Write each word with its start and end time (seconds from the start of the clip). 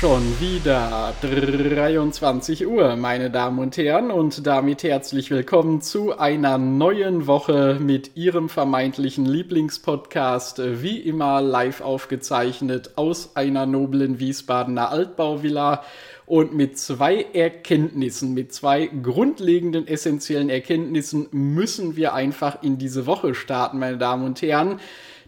Schon 0.00 0.40
wieder 0.40 1.12
23 1.20 2.66
Uhr, 2.66 2.96
meine 2.96 3.30
Damen 3.30 3.58
und 3.58 3.76
Herren, 3.76 4.10
und 4.10 4.46
damit 4.46 4.82
herzlich 4.82 5.30
willkommen 5.30 5.82
zu 5.82 6.18
einer 6.18 6.56
neuen 6.56 7.26
Woche 7.26 7.76
mit 7.78 8.16
Ihrem 8.16 8.48
vermeintlichen 8.48 9.26
Lieblingspodcast, 9.26 10.62
wie 10.80 10.96
immer 11.00 11.42
live 11.42 11.82
aufgezeichnet 11.82 12.92
aus 12.96 13.36
einer 13.36 13.66
noblen 13.66 14.18
Wiesbadener 14.18 14.88
Altbauvilla 14.88 15.84
und 16.24 16.54
mit 16.54 16.78
zwei 16.78 17.26
Erkenntnissen, 17.34 18.32
mit 18.32 18.54
zwei 18.54 18.86
grundlegenden 18.86 19.86
essentiellen 19.86 20.48
Erkenntnissen 20.48 21.28
müssen 21.30 21.96
wir 21.96 22.14
einfach 22.14 22.62
in 22.62 22.78
diese 22.78 23.04
Woche 23.04 23.34
starten, 23.34 23.78
meine 23.78 23.98
Damen 23.98 24.24
und 24.24 24.40
Herren. 24.40 24.80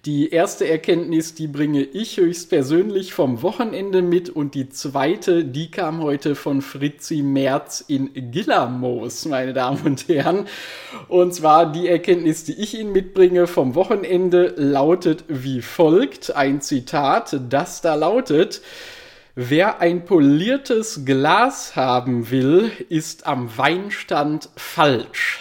Die 0.04 0.30
erste 0.30 0.68
Erkenntnis, 0.68 1.34
die 1.34 1.46
bringe 1.46 1.84
ich 1.84 2.16
höchstpersönlich 2.16 3.14
vom 3.14 3.40
Wochenende 3.42 4.02
mit 4.02 4.30
und 4.30 4.56
die 4.56 4.68
zweite, 4.68 5.44
die 5.44 5.70
kam 5.70 6.02
heute 6.02 6.34
von 6.34 6.60
Fritzi 6.60 7.22
Merz 7.22 7.84
in 7.86 8.10
Gillermoos, 8.32 9.26
meine 9.26 9.52
Damen 9.52 9.80
und 9.84 10.08
Herren. 10.08 10.48
Und 11.06 11.32
zwar 11.32 11.70
die 11.70 11.86
Erkenntnis, 11.86 12.42
die 12.42 12.54
ich 12.54 12.76
Ihnen 12.76 12.90
mitbringe 12.90 13.46
vom 13.46 13.76
Wochenende, 13.76 14.54
lautet 14.56 15.22
wie 15.28 15.62
folgt. 15.62 16.34
Ein 16.34 16.60
Zitat, 16.60 17.38
das 17.48 17.80
da 17.80 17.94
lautet, 17.94 18.60
Wer 19.36 19.80
ein 19.80 20.04
poliertes 20.04 21.06
Glas 21.06 21.74
haben 21.74 22.30
will, 22.30 22.70
ist 22.90 23.26
am 23.26 23.56
Weinstand 23.56 24.50
falsch. 24.56 25.38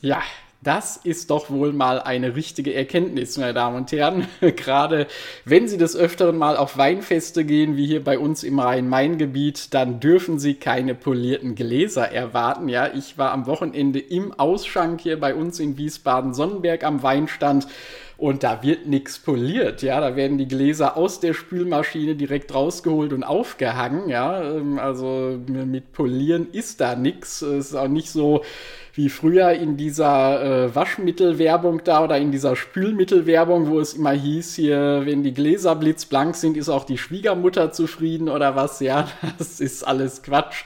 Ja, 0.00 0.22
das 0.66 0.96
ist 0.96 1.30
doch 1.30 1.48
wohl 1.48 1.72
mal 1.72 2.00
eine 2.00 2.34
richtige 2.34 2.74
Erkenntnis, 2.74 3.38
meine 3.38 3.54
Damen 3.54 3.76
und 3.76 3.92
Herren. 3.92 4.26
Gerade 4.40 5.06
wenn 5.44 5.68
Sie 5.68 5.78
des 5.78 5.96
Öfteren 5.96 6.36
mal 6.36 6.56
auf 6.56 6.76
Weinfeste 6.76 7.44
gehen, 7.44 7.76
wie 7.76 7.86
hier 7.86 8.02
bei 8.02 8.18
uns 8.18 8.42
im 8.42 8.58
Rhein-Main-Gebiet, 8.58 9.72
dann 9.74 10.00
dürfen 10.00 10.40
Sie 10.40 10.54
keine 10.54 10.96
polierten 10.96 11.54
Gläser 11.54 12.10
erwarten. 12.10 12.68
Ja, 12.68 12.90
ich 12.92 13.16
war 13.16 13.30
am 13.30 13.46
Wochenende 13.46 14.00
im 14.00 14.32
Ausschank 14.32 15.00
hier 15.00 15.20
bei 15.20 15.36
uns 15.36 15.60
in 15.60 15.78
Wiesbaden-Sonnenberg 15.78 16.82
am 16.82 17.02
Weinstand 17.04 17.68
und 18.18 18.42
da 18.44 18.62
wird 18.62 18.86
nichts 18.86 19.18
poliert, 19.18 19.82
ja, 19.82 20.00
da 20.00 20.16
werden 20.16 20.38
die 20.38 20.48
Gläser 20.48 20.96
aus 20.96 21.20
der 21.20 21.34
Spülmaschine 21.34 22.14
direkt 22.14 22.54
rausgeholt 22.54 23.12
und 23.12 23.24
aufgehangen, 23.24 24.08
ja, 24.08 24.42
ähm, 24.42 24.78
also 24.78 25.38
mit 25.46 25.92
Polieren 25.92 26.48
ist 26.50 26.80
da 26.80 26.96
nichts, 26.96 27.42
ist 27.42 27.74
auch 27.74 27.88
nicht 27.88 28.10
so 28.10 28.42
wie 28.96 29.10
früher 29.10 29.50
in 29.50 29.76
dieser 29.76 30.64
äh, 30.64 30.74
Waschmittelwerbung 30.74 31.84
da 31.84 32.02
oder 32.02 32.16
in 32.16 32.32
dieser 32.32 32.56
Spülmittelwerbung, 32.56 33.68
wo 33.68 33.78
es 33.78 33.92
immer 33.92 34.12
hieß, 34.12 34.54
hier, 34.54 35.02
wenn 35.04 35.22
die 35.22 35.34
Gläser 35.34 35.76
blitzblank 35.76 36.34
sind, 36.34 36.56
ist 36.56 36.70
auch 36.70 36.84
die 36.84 36.96
Schwiegermutter 36.96 37.72
zufrieden 37.72 38.30
oder 38.30 38.56
was, 38.56 38.80
ja, 38.80 39.06
das 39.38 39.60
ist 39.60 39.86
alles 39.86 40.22
Quatsch 40.22 40.64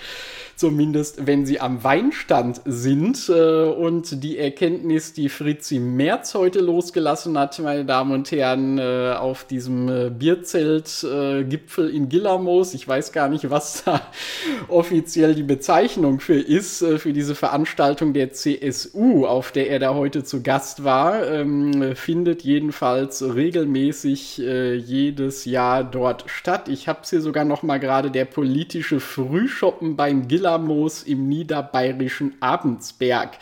zumindest 0.60 1.26
wenn 1.26 1.46
sie 1.46 1.58
am 1.58 1.82
Weinstand 1.84 2.60
sind. 2.66 3.30
Äh, 3.30 3.62
und 3.64 4.22
die 4.22 4.36
Erkenntnis, 4.36 5.14
die 5.14 5.30
Fritzi 5.30 5.78
Merz 5.78 6.34
heute 6.34 6.60
losgelassen 6.60 7.38
hat, 7.38 7.58
meine 7.60 7.86
Damen 7.86 8.12
und 8.12 8.30
Herren, 8.30 8.78
äh, 8.78 9.14
auf 9.18 9.44
diesem 9.44 9.88
äh, 9.88 10.10
Bierzeltgipfel 10.10 11.88
in 11.88 12.10
Gillermoos, 12.10 12.74
ich 12.74 12.86
weiß 12.86 13.12
gar 13.12 13.30
nicht, 13.30 13.48
was 13.48 13.84
da 13.84 14.02
offiziell 14.68 15.34
die 15.34 15.42
Bezeichnung 15.42 16.20
für 16.20 16.38
ist, 16.38 16.84
für 16.84 17.14
diese 17.14 17.34
Veranstaltung 17.34 18.12
der 18.12 18.32
CSU, 18.32 19.24
auf 19.24 19.52
der 19.52 19.70
er 19.70 19.78
da 19.78 19.94
heute 19.94 20.24
zu 20.24 20.42
Gast 20.42 20.84
war, 20.84 21.26
ähm, 21.26 21.96
findet 21.96 22.42
jedenfalls 22.42 23.22
regelmäßig 23.22 24.38
jedes 24.38 25.44
Jahr 25.44 25.84
dort 25.84 26.24
statt. 26.26 26.68
Ich 26.68 26.88
habe 26.88 27.00
es 27.02 27.10
hier 27.10 27.20
sogar 27.22 27.44
noch 27.44 27.62
mal 27.62 27.78
gerade 27.78 28.10
der 28.10 28.26
politische 28.26 29.00
Frühschoppen 29.00 29.96
beim 29.96 30.28
Giller 30.28 30.49
Gillermoos 30.50 31.04
im 31.04 31.28
niederbayerischen 31.28 32.34
Abendsberg 32.40 33.38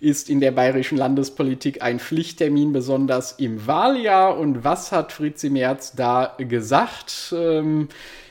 ist 0.00 0.28
in 0.28 0.40
der 0.40 0.50
bayerischen 0.50 0.98
Landespolitik 0.98 1.82
ein 1.82 2.00
Pflichttermin, 2.00 2.72
besonders 2.72 3.32
im 3.32 3.66
Wahljahr. 3.66 4.36
Und 4.36 4.64
was 4.64 4.90
hat 4.90 5.12
Fritzi 5.12 5.50
Merz 5.50 5.92
da 5.92 6.34
gesagt 6.38 7.32
ähm, 7.36 7.88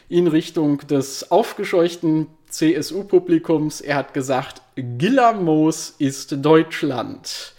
in 0.10 0.28
Richtung 0.28 0.80
des 0.80 1.32
aufgescheuchten 1.32 2.28
CSU-Publikums? 2.50 3.82
Er 3.82 3.96
hat 3.96 4.14
gesagt, 4.14 4.62
Gillermoos 4.76 5.96
ist 5.98 6.44
Deutschland. 6.44 7.54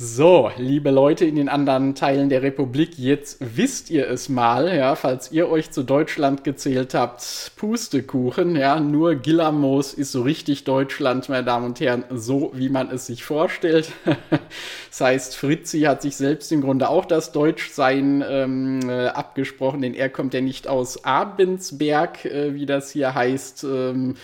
So, 0.00 0.52
liebe 0.56 0.92
Leute 0.92 1.24
in 1.24 1.34
den 1.34 1.48
anderen 1.48 1.96
Teilen 1.96 2.28
der 2.28 2.42
Republik, 2.42 2.96
jetzt 2.98 3.38
wisst 3.40 3.90
ihr 3.90 4.08
es 4.08 4.28
mal, 4.28 4.72
ja, 4.72 4.94
falls 4.94 5.32
ihr 5.32 5.48
euch 5.48 5.72
zu 5.72 5.82
Deutschland 5.82 6.44
gezählt 6.44 6.94
habt, 6.94 7.50
Pustekuchen, 7.56 8.54
ja, 8.54 8.78
nur 8.78 9.16
Gillermoos 9.16 9.94
ist 9.94 10.12
so 10.12 10.22
richtig 10.22 10.62
Deutschland, 10.62 11.28
meine 11.28 11.42
Damen 11.42 11.66
und 11.66 11.80
Herren, 11.80 12.04
so 12.10 12.52
wie 12.54 12.68
man 12.68 12.92
es 12.92 13.06
sich 13.06 13.24
vorstellt. 13.24 13.90
das 14.88 15.00
heißt, 15.00 15.34
Fritzi 15.34 15.80
hat 15.80 16.02
sich 16.02 16.14
selbst 16.14 16.52
im 16.52 16.60
Grunde 16.60 16.90
auch 16.90 17.04
das 17.04 17.32
Deutschsein 17.32 18.24
ähm, 18.24 18.88
äh, 18.88 19.08
abgesprochen, 19.08 19.82
denn 19.82 19.94
er 19.94 20.10
kommt 20.10 20.32
ja 20.32 20.40
nicht 20.40 20.68
aus 20.68 21.04
Abensberg, 21.04 22.24
äh, 22.24 22.54
wie 22.54 22.66
das 22.66 22.92
hier 22.92 23.16
heißt, 23.16 23.64
ähm, 23.64 24.14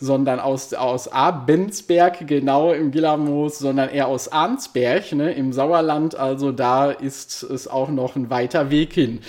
sondern 0.00 0.40
aus, 0.40 0.72
aus 0.72 1.08
Abensberg, 1.08 2.26
genau 2.26 2.72
im 2.72 2.90
Gillermoos, 2.90 3.58
sondern 3.58 3.90
eher 3.90 4.08
aus 4.08 4.32
Arnsberg, 4.32 5.12
ne, 5.12 5.32
im 5.32 5.52
Sauerland. 5.52 6.14
Also 6.14 6.52
da 6.52 6.90
ist 6.90 7.42
es 7.42 7.68
auch 7.68 7.90
noch 7.90 8.16
ein 8.16 8.30
weiter 8.30 8.70
Weg 8.70 8.94
hin. 8.94 9.20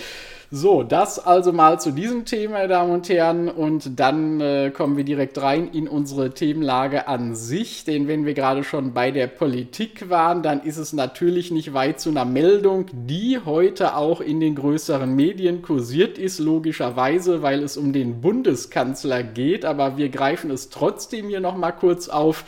So, 0.54 0.82
das 0.82 1.18
also 1.18 1.50
mal 1.50 1.80
zu 1.80 1.92
diesem 1.92 2.26
Thema, 2.26 2.58
meine 2.58 2.68
Damen 2.68 2.92
und 2.92 3.08
Herren. 3.08 3.48
Und 3.48 3.98
dann 3.98 4.38
äh, 4.42 4.70
kommen 4.70 4.98
wir 4.98 5.04
direkt 5.04 5.40
rein 5.40 5.70
in 5.72 5.88
unsere 5.88 6.34
Themenlage 6.34 7.08
an 7.08 7.34
sich. 7.34 7.84
Denn 7.84 8.06
wenn 8.06 8.26
wir 8.26 8.34
gerade 8.34 8.62
schon 8.62 8.92
bei 8.92 9.10
der 9.12 9.28
Politik 9.28 10.10
waren, 10.10 10.42
dann 10.42 10.62
ist 10.62 10.76
es 10.76 10.92
natürlich 10.92 11.52
nicht 11.52 11.72
weit 11.72 12.00
zu 12.00 12.10
einer 12.10 12.26
Meldung, 12.26 12.84
die 12.92 13.38
heute 13.42 13.96
auch 13.96 14.20
in 14.20 14.40
den 14.40 14.54
größeren 14.54 15.16
Medien 15.16 15.62
kursiert 15.62 16.18
ist, 16.18 16.38
logischerweise, 16.38 17.40
weil 17.40 17.62
es 17.62 17.78
um 17.78 17.94
den 17.94 18.20
Bundeskanzler 18.20 19.22
geht. 19.22 19.64
Aber 19.64 19.96
wir 19.96 20.10
greifen 20.10 20.50
es 20.50 20.68
trotzdem 20.68 21.28
hier 21.30 21.40
nochmal 21.40 21.72
kurz 21.72 22.10
auf 22.10 22.44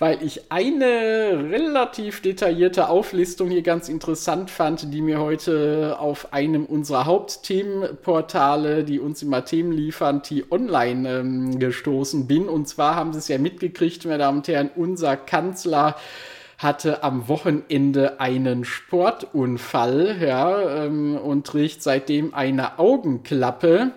weil 0.00 0.22
ich 0.22 0.50
eine 0.50 1.44
relativ 1.50 2.22
detaillierte 2.22 2.88
Auflistung 2.88 3.50
hier 3.50 3.60
ganz 3.60 3.90
interessant 3.90 4.50
fand, 4.50 4.94
die 4.94 5.02
mir 5.02 5.20
heute 5.20 5.96
auf 6.00 6.32
einem 6.32 6.64
unserer 6.64 7.04
Hauptthemenportale, 7.04 8.82
die 8.82 8.98
uns 8.98 9.22
immer 9.22 9.44
Themen 9.44 9.72
liefern, 9.72 10.22
T-Online 10.22 11.20
ähm, 11.20 11.58
gestoßen 11.58 12.26
bin. 12.26 12.48
Und 12.48 12.66
zwar 12.66 12.96
haben 12.96 13.12
Sie 13.12 13.18
es 13.18 13.28
ja 13.28 13.36
mitgekriegt, 13.36 14.06
meine 14.06 14.18
Damen 14.18 14.38
und 14.38 14.48
Herren, 14.48 14.70
unser 14.74 15.18
Kanzler 15.18 15.96
hatte 16.56 17.02
am 17.02 17.28
Wochenende 17.28 18.20
einen 18.20 18.64
Sportunfall 18.64 20.16
ja, 20.18 20.84
ähm, 20.86 21.18
und 21.18 21.46
trägt 21.46 21.82
seitdem 21.82 22.32
eine 22.32 22.78
Augenklappe 22.78 23.92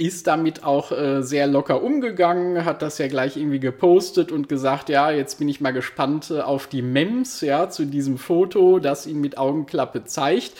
ist 0.00 0.26
damit 0.26 0.64
auch 0.64 0.92
äh, 0.92 1.22
sehr 1.22 1.46
locker 1.46 1.82
umgegangen, 1.82 2.64
hat 2.64 2.80
das 2.80 2.96
ja 2.98 3.06
gleich 3.06 3.36
irgendwie 3.36 3.60
gepostet 3.60 4.32
und 4.32 4.48
gesagt, 4.48 4.88
ja, 4.88 5.10
jetzt 5.10 5.38
bin 5.38 5.48
ich 5.48 5.60
mal 5.60 5.72
gespannt 5.72 6.30
äh, 6.30 6.40
auf 6.40 6.66
die 6.66 6.82
Mems, 6.82 7.42
ja, 7.42 7.68
zu 7.68 7.84
diesem 7.84 8.16
Foto, 8.16 8.78
das 8.78 9.06
ihn 9.06 9.20
mit 9.20 9.36
Augenklappe 9.36 10.04
zeigt. 10.04 10.52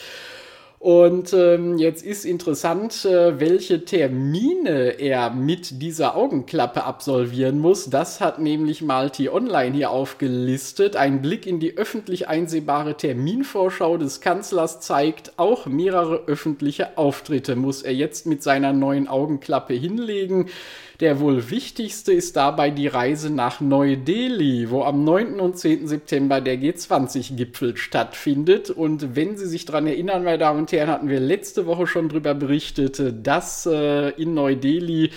Und 0.81 1.31
ähm, 1.33 1.77
jetzt 1.77 2.03
ist 2.03 2.25
interessant, 2.25 3.05
äh, 3.05 3.39
welche 3.39 3.85
Termine 3.85 4.99
er 4.99 5.29
mit 5.29 5.79
dieser 5.79 6.15
Augenklappe 6.15 6.85
absolvieren 6.85 7.59
muss. 7.59 7.91
Das 7.91 8.19
hat 8.19 8.39
nämlich 8.39 8.81
Malti 8.81 9.29
Online 9.29 9.75
hier 9.75 9.91
aufgelistet. 9.91 10.95
Ein 10.95 11.21
Blick 11.21 11.45
in 11.45 11.59
die 11.59 11.77
öffentlich 11.77 12.27
einsehbare 12.29 12.97
Terminvorschau 12.97 13.97
des 13.97 14.21
Kanzlers 14.21 14.79
zeigt, 14.79 15.33
auch 15.37 15.67
mehrere 15.67 16.23
öffentliche 16.25 16.97
Auftritte 16.97 17.55
muss 17.55 17.83
er 17.83 17.93
jetzt 17.93 18.25
mit 18.25 18.41
seiner 18.41 18.73
neuen 18.73 19.07
Augenklappe 19.07 19.75
hinlegen. 19.75 20.47
Der 21.01 21.19
wohl 21.19 21.49
wichtigste 21.49 22.13
ist 22.13 22.35
dabei 22.35 22.69
die 22.69 22.85
Reise 22.85 23.31
nach 23.31 23.59
Neu-Delhi, 23.59 24.69
wo 24.69 24.83
am 24.83 25.03
9. 25.03 25.39
und 25.39 25.57
10. 25.57 25.87
September 25.87 26.41
der 26.41 26.59
G20-Gipfel 26.59 27.75
stattfindet. 27.75 28.69
Und 28.69 29.15
wenn 29.15 29.35
Sie 29.35 29.47
sich 29.47 29.65
daran 29.65 29.87
erinnern, 29.87 30.23
meine 30.23 30.37
Damen 30.37 30.59
und 30.59 30.71
Herren, 30.71 30.91
hatten 30.91 31.09
wir 31.09 31.19
letzte 31.19 31.65
Woche 31.65 31.87
schon 31.87 32.09
darüber 32.09 32.35
berichtet, 32.35 33.01
dass 33.25 33.65
äh, 33.65 34.09
in 34.09 34.35
Neu-Delhi 34.35 35.09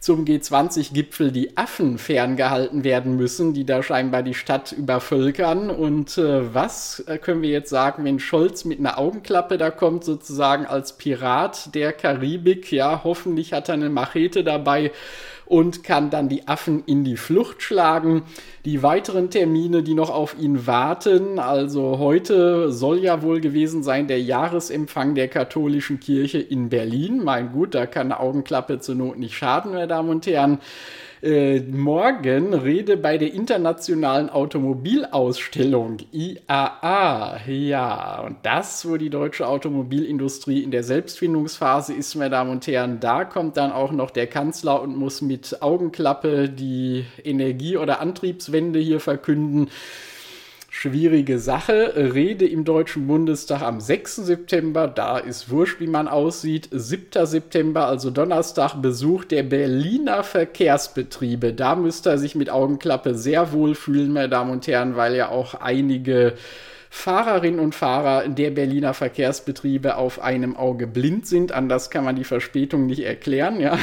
zum 0.00 0.24
G20-Gipfel 0.24 1.32
die 1.32 1.56
Affen 1.56 1.98
ferngehalten 1.98 2.84
werden 2.84 3.16
müssen, 3.16 3.54
die 3.54 3.64
da 3.64 3.82
scheinbar 3.82 4.22
die 4.22 4.34
Stadt 4.34 4.72
übervölkern. 4.72 5.70
Und 5.70 6.18
äh, 6.18 6.54
was 6.54 7.00
äh, 7.06 7.18
können 7.18 7.42
wir 7.42 7.50
jetzt 7.50 7.70
sagen, 7.70 8.04
wenn 8.04 8.20
Scholz 8.20 8.64
mit 8.64 8.78
einer 8.78 8.98
Augenklappe 8.98 9.58
da 9.58 9.70
kommt, 9.70 10.04
sozusagen 10.04 10.66
als 10.66 10.96
Pirat 10.96 11.74
der 11.74 11.92
Karibik? 11.92 12.70
Ja, 12.70 13.02
hoffentlich 13.04 13.52
hat 13.52 13.68
er 13.68 13.74
eine 13.74 13.90
Machete 13.90 14.44
dabei 14.44 14.92
und 15.48 15.82
kann 15.82 16.10
dann 16.10 16.28
die 16.28 16.46
Affen 16.46 16.82
in 16.84 17.04
die 17.04 17.16
Flucht 17.16 17.62
schlagen. 17.62 18.22
Die 18.66 18.82
weiteren 18.82 19.30
Termine, 19.30 19.82
die 19.82 19.94
noch 19.94 20.10
auf 20.10 20.38
ihn 20.38 20.66
warten, 20.66 21.38
also 21.38 21.98
heute 21.98 22.70
soll 22.70 22.98
ja 22.98 23.22
wohl 23.22 23.40
gewesen 23.40 23.82
sein 23.82 24.08
der 24.08 24.20
Jahresempfang 24.20 25.14
der 25.14 25.28
katholischen 25.28 26.00
Kirche 26.00 26.38
in 26.38 26.68
Berlin. 26.68 27.24
Mein 27.24 27.50
gut, 27.50 27.74
da 27.74 27.86
kann 27.86 28.12
eine 28.12 28.20
Augenklappe 28.20 28.78
zur 28.80 28.94
Not 28.94 29.18
nicht 29.18 29.34
schaden, 29.34 29.72
meine 29.72 29.88
Damen 29.88 30.10
und 30.10 30.26
Herren 30.26 30.58
äh, 31.22 31.60
morgen 31.60 32.54
Rede 32.54 32.96
bei 32.96 33.18
der 33.18 33.32
Internationalen 33.32 34.30
Automobilausstellung 34.30 35.98
IAA. 36.12 37.40
Ja, 37.46 38.20
und 38.20 38.36
das, 38.42 38.88
wo 38.88 38.96
die 38.96 39.10
deutsche 39.10 39.46
Automobilindustrie 39.46 40.62
in 40.62 40.70
der 40.70 40.82
Selbstfindungsphase 40.82 41.94
ist, 41.94 42.14
meine 42.14 42.30
Damen 42.30 42.50
und 42.50 42.66
Herren, 42.66 43.00
da 43.00 43.24
kommt 43.24 43.56
dann 43.56 43.72
auch 43.72 43.92
noch 43.92 44.10
der 44.10 44.26
Kanzler 44.26 44.80
und 44.80 44.96
muss 44.96 45.22
mit 45.22 45.62
Augenklappe 45.62 46.48
die 46.48 47.04
Energie- 47.24 47.76
oder 47.76 48.00
Antriebswende 48.00 48.78
hier 48.78 49.00
verkünden 49.00 49.68
schwierige 50.80 51.40
Sache. 51.40 51.92
Rede 51.96 52.46
im 52.46 52.64
Deutschen 52.64 53.08
Bundestag 53.08 53.62
am 53.62 53.80
6. 53.80 54.16
September, 54.16 54.86
da 54.86 55.18
ist 55.18 55.50
wurscht, 55.50 55.80
wie 55.80 55.88
man 55.88 56.06
aussieht. 56.06 56.68
7. 56.70 57.26
September, 57.26 57.86
also 57.86 58.10
Donnerstag, 58.10 58.80
Besuch 58.80 59.24
der 59.24 59.42
Berliner 59.42 60.22
Verkehrsbetriebe. 60.22 61.52
Da 61.52 61.74
müsste 61.74 62.10
er 62.10 62.18
sich 62.18 62.36
mit 62.36 62.48
Augenklappe 62.48 63.14
sehr 63.14 63.50
wohl 63.52 63.74
fühlen, 63.74 64.12
meine 64.12 64.28
Damen 64.28 64.52
und 64.52 64.68
Herren, 64.68 64.94
weil 64.94 65.16
ja 65.16 65.30
auch 65.30 65.54
einige 65.54 66.34
Fahrerinnen 66.90 67.60
und 67.60 67.74
Fahrer 67.74 68.28
der 68.28 68.50
Berliner 68.50 68.94
Verkehrsbetriebe 68.94 69.96
auf 69.96 70.20
einem 70.20 70.56
Auge 70.56 70.86
blind 70.86 71.26
sind. 71.26 71.52
Anders 71.52 71.90
kann 71.90 72.04
man 72.04 72.16
die 72.16 72.24
Verspätung 72.24 72.86
nicht 72.86 73.04
erklären, 73.04 73.60
ja. 73.60 73.78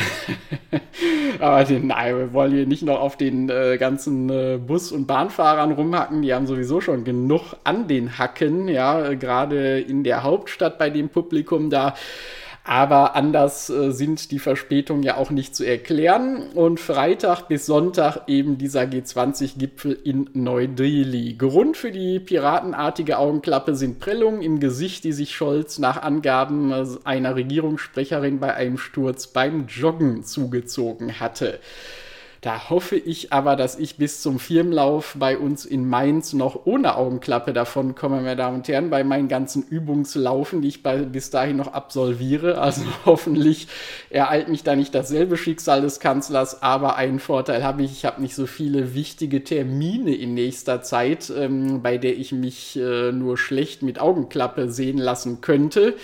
Aber 1.39 1.63
den, 1.63 1.87
nein, 1.87 2.17
wir 2.17 2.33
wollen 2.33 2.53
hier 2.53 2.65
nicht 2.65 2.83
noch 2.83 2.99
auf 2.99 3.17
den 3.17 3.49
äh, 3.49 3.77
ganzen 3.77 4.29
äh, 4.29 4.57
Bus- 4.57 4.91
und 4.91 5.05
Bahnfahrern 5.05 5.71
rumhacken. 5.71 6.21
Die 6.21 6.33
haben 6.33 6.47
sowieso 6.47 6.81
schon 6.81 7.03
genug 7.03 7.55
an 7.63 7.87
den 7.87 8.17
Hacken, 8.17 8.67
ja, 8.67 9.13
gerade 9.13 9.79
in 9.79 10.03
der 10.03 10.23
Hauptstadt 10.23 10.77
bei 10.77 10.89
dem 10.89 11.09
Publikum 11.09 11.69
da. 11.69 11.95
Aber 12.67 13.15
anders 13.15 13.69
äh, 13.69 13.91
sind 13.91 14.31
die 14.31 14.39
Verspätungen 14.39 15.03
ja 15.03 15.17
auch 15.17 15.29
nicht 15.29 15.55
zu 15.55 15.63
erklären. 15.63 16.49
Und 16.55 16.79
Freitag 16.79 17.47
bis 17.47 17.67
Sonntag 17.67 18.23
eben 18.25 18.57
dieser 18.57 18.81
G20-Gipfel 18.81 19.99
in 20.03 20.31
Neu-Delhi. 20.33 21.35
Grund 21.35 21.77
für 21.77 21.91
die 21.91 22.19
piratenartige 22.19 23.19
Augenklappe 23.19 23.75
sind 23.75 23.99
Prellungen 23.99 24.41
im 24.41 24.59
Gesicht, 24.59 25.03
die 25.03 25.13
sich 25.13 25.35
Scholz 25.35 25.77
nach 25.77 26.01
Angaben 26.01 26.71
äh, 26.71 26.85
einer 27.03 27.35
Regierungssprecherin 27.35 28.39
bei 28.39 28.55
einem 28.55 28.79
Sturz 28.79 29.27
beim 29.27 29.67
Joggen 29.67 30.23
zugezogen 30.23 31.19
hatte. 31.19 31.59
Da 32.45 32.69
hoffe 32.69 32.95
ich 32.95 33.33
aber, 33.33 33.55
dass 33.55 33.79
ich 33.79 33.95
bis 33.95 34.21
zum 34.21 34.37
Firmenlauf 34.37 35.15
bei 35.17 35.35
uns 35.35 35.65
in 35.65 35.89
Mainz 35.89 36.31
noch 36.33 36.67
ohne 36.67 36.95
Augenklappe 36.95 37.53
davon 37.53 37.95
komme, 37.95 38.17
meine 38.17 38.35
Damen 38.35 38.57
und 38.57 38.67
Herren, 38.67 38.91
bei 38.91 39.03
meinen 39.03 39.27
ganzen 39.27 39.63
Übungslaufen, 39.63 40.61
die 40.61 40.67
ich 40.67 40.83
bei, 40.83 40.97
bis 40.97 41.31
dahin 41.31 41.57
noch 41.57 41.73
absolviere. 41.73 42.59
Also 42.61 42.83
hoffentlich 43.07 43.67
ereilt 44.11 44.47
mich 44.47 44.61
da 44.61 44.75
nicht 44.75 44.93
dasselbe 44.93 45.37
Schicksal 45.37 45.81
des 45.81 45.99
Kanzlers, 45.99 46.61
aber 46.61 46.97
einen 46.97 47.17
Vorteil 47.17 47.63
habe 47.63 47.81
ich, 47.81 47.93
ich 47.93 48.05
habe 48.05 48.21
nicht 48.21 48.35
so 48.35 48.45
viele 48.45 48.93
wichtige 48.93 49.43
Termine 49.43 50.13
in 50.13 50.35
nächster 50.35 50.83
Zeit, 50.83 51.33
ähm, 51.35 51.81
bei 51.81 51.97
der 51.97 52.15
ich 52.15 52.31
mich 52.31 52.77
äh, 52.77 53.11
nur 53.11 53.39
schlecht 53.39 53.81
mit 53.81 53.99
Augenklappe 53.99 54.69
sehen 54.69 54.99
lassen 54.99 55.41
könnte. 55.41 55.95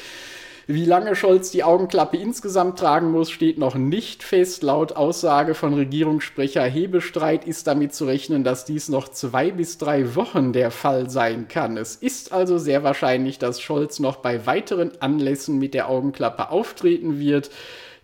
Wie 0.68 0.86
lange 0.86 1.16
Scholz 1.16 1.50
die 1.50 1.64
Augenklappe 1.64 2.18
insgesamt 2.18 2.78
tragen 2.78 3.12
muss, 3.12 3.32
steht 3.32 3.58
noch 3.58 3.76
nicht 3.76 4.22
fest. 4.22 4.62
Laut 4.62 4.96
Aussage 4.96 5.56
von 5.56 5.74
Regierungssprecher 5.74 6.64
Hebestreit 6.64 7.46
ist 7.46 7.66
damit 7.66 7.96
zu 7.96 8.06
rechnen, 8.06 8.44
dass 8.44 8.66
dies 8.66 8.88
noch 8.88 9.10
zwei 9.10 9.52
bis 9.52 9.80
drei 9.80 10.16
Wochen 10.16 10.54
der 10.54 10.70
Fall 10.70 11.10
sein 11.10 11.48
kann. 11.48 11.78
Es 11.78 11.96
ist 11.96 12.32
also 12.32 12.60
sehr 12.60 12.84
wahrscheinlich, 12.84 13.40
dass 13.40 13.60
Scholz 13.60 14.00
noch 14.00 14.18
bei 14.18 14.46
weiteren 14.46 14.92
Anlässen 15.02 15.58
mit 15.58 15.74
der 15.74 15.90
Augenklappe 15.90 16.52
auftreten 16.52 17.20
wird. 17.20 17.50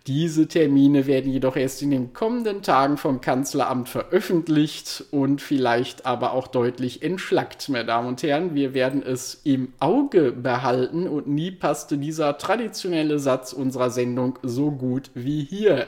Diese 0.08 0.48
Termine 0.48 1.06
werden 1.06 1.30
jedoch 1.30 1.54
erst 1.54 1.82
in 1.82 1.90
den 1.90 2.14
kommenden 2.14 2.62
Tagen 2.62 2.96
vom 2.96 3.20
Kanzleramt 3.20 3.90
veröffentlicht 3.90 5.04
und 5.10 5.42
vielleicht 5.42 6.06
aber 6.06 6.32
auch 6.32 6.46
deutlich 6.46 7.02
entschlackt, 7.02 7.68
meine 7.68 7.84
Damen 7.84 8.08
und 8.08 8.22
Herren. 8.22 8.54
Wir 8.54 8.72
werden 8.72 9.02
es 9.02 9.42
im 9.44 9.74
Auge 9.80 10.32
behalten 10.32 11.06
und 11.06 11.28
nie 11.28 11.50
passte 11.50 11.98
dieser 11.98 12.38
traditionelle 12.38 13.18
Satz 13.18 13.52
unserer 13.52 13.90
Sendung 13.90 14.38
so 14.42 14.70
gut 14.70 15.10
wie 15.12 15.44
hier. 15.44 15.86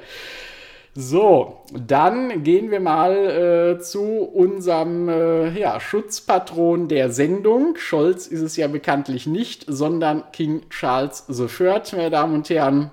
So, 0.95 1.63
dann 1.73 2.43
gehen 2.43 2.71
wir 2.71 2.81
mal 2.81 3.15
äh, 3.15 3.81
zu 3.81 4.03
unserem 4.03 5.09
äh, 5.09 5.59
ja, 5.59 5.81
Schutzpatron 5.81 6.89
der 6.89 7.11
Sendung. 7.11 7.75
Scholz 7.79 8.27
ist 8.27 8.43
es 8.43 8.59
ja 8.59 8.69
bekanntlich 8.69 9.27
nicht, 9.27 9.65
sondern 9.67 10.25
King 10.33 10.69
Charles 10.69 11.25
III, 11.31 11.81
meine 11.97 12.11
Damen 12.11 12.35
und 12.35 12.51
Herren. 12.51 12.91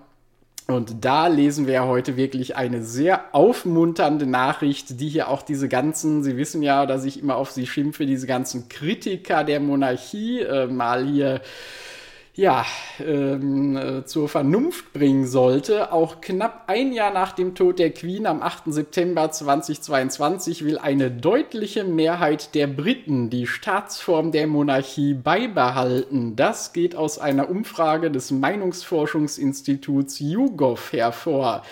Und 0.69 1.05
da 1.05 1.27
lesen 1.27 1.65
wir 1.65 1.85
heute 1.85 2.17
wirklich 2.17 2.57
eine 2.57 2.83
sehr 2.83 3.33
aufmunternde 3.33 4.25
Nachricht, 4.25 4.99
die 4.99 5.07
hier 5.07 5.29
auch 5.29 5.41
diese 5.41 5.69
ganzen, 5.69 6.23
Sie 6.23 6.35
wissen 6.35 6.61
ja, 6.61 6.85
dass 6.85 7.05
ich 7.05 7.21
immer 7.21 7.37
auf 7.37 7.51
Sie 7.51 7.65
schimpfe, 7.65 8.05
diese 8.05 8.27
ganzen 8.27 8.67
Kritiker 8.67 9.45
der 9.45 9.61
Monarchie 9.61 10.41
äh, 10.41 10.67
mal 10.67 11.05
hier 11.05 11.39
ja, 12.37 12.67
ähm, 12.99 13.75
äh, 13.75 14.05
zur 14.05 14.29
Vernunft 14.29 14.93
bringen 14.93 15.25
sollte. 15.25 15.91
Auch 15.91 16.21
knapp 16.21 16.65
ein 16.67 16.93
Jahr 16.93 17.11
nach 17.11 17.31
dem 17.31 17.55
Tod 17.55 17.79
der 17.79 17.89
Queen 17.89 18.27
am 18.27 18.43
8. 18.43 18.65
September 18.67 19.31
2022 19.31 20.63
will 20.63 20.77
eine 20.77 21.09
deutliche 21.09 21.83
Mehrheit 21.83 22.53
der 22.53 22.67
Briten 22.67 23.31
die 23.31 23.47
Staatsform 23.47 24.31
der 24.31 24.45
Monarchie 24.45 25.15
beibehalten. 25.15 26.35
Das 26.35 26.73
geht 26.73 26.95
aus 26.95 27.17
einer 27.17 27.49
Umfrage 27.49 28.11
des 28.11 28.29
Meinungsforschungsinstituts 28.29 30.19
YouGov 30.19 30.93
hervor. 30.93 31.63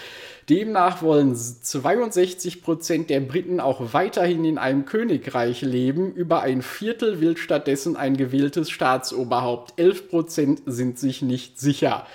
Demnach 0.50 1.02
wollen 1.02 1.36
62 1.36 2.62
Prozent 2.62 3.10
der 3.10 3.20
Briten 3.20 3.60
auch 3.60 3.94
weiterhin 3.94 4.46
in 4.46 4.60
einem 4.60 4.86
Königreich 4.86 5.62
leben. 5.62 6.14
Über 6.14 6.42
ein 6.42 6.62
Viertel 6.62 7.20
will 7.20 7.36
stattdessen 7.36 7.96
ein 7.96 8.16
gewähltes 8.16 8.70
Staatsoberhaupt. 8.70 9.74
11 9.78 10.10
Prozent 10.10 10.62
sind 10.68 11.00
sich 11.00 11.24
nicht 11.24 11.60
sicher. 11.60 12.06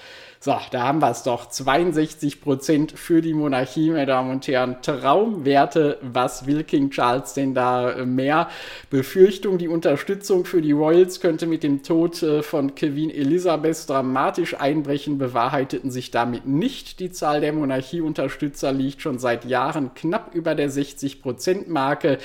So, 0.43 0.57
da 0.71 0.85
haben 0.85 1.03
wir 1.03 1.11
es 1.11 1.23
doch. 1.23 1.51
62 1.51 2.41
Prozent 2.41 2.93
für 2.93 3.21
die 3.21 3.35
Monarchie, 3.35 3.91
meine 3.91 4.07
Damen 4.07 4.31
und 4.31 4.49
Herren. 4.49 4.81
Traumwerte. 4.81 5.99
Was 6.01 6.47
will 6.47 6.65
King 6.65 6.89
Charles 6.89 7.35
denn 7.35 7.53
da 7.53 7.91
äh, 7.91 8.07
mehr? 8.07 8.49
Befürchtung, 8.89 9.59
die 9.59 9.69
Unterstützung 9.69 10.47
für 10.47 10.63
die 10.63 10.73
Royals 10.73 11.21
könnte 11.21 11.47
mit 11.47 11.63
dem 11.63 11.83
Tod 11.83 12.23
äh, 12.23 12.43
von 12.43 12.75
Queen 12.75 13.11
Elizabeth 13.11 13.87
dramatisch 13.87 14.59
einbrechen, 14.59 15.19
bewahrheiteten 15.19 15.91
sich 15.91 16.11
damit 16.11 16.47
nicht. 16.47 17.01
Die 17.01 17.11
Zahl 17.11 17.43
der 17.43 17.53
Monarchieunterstützer 17.53 18.73
liegt 18.73 19.03
schon 19.03 19.19
seit 19.19 19.45
Jahren 19.45 19.93
knapp 19.93 20.35
über 20.35 20.55
der 20.55 20.71
60 20.71 21.21
Prozent 21.21 21.69
Marke. 21.69 22.17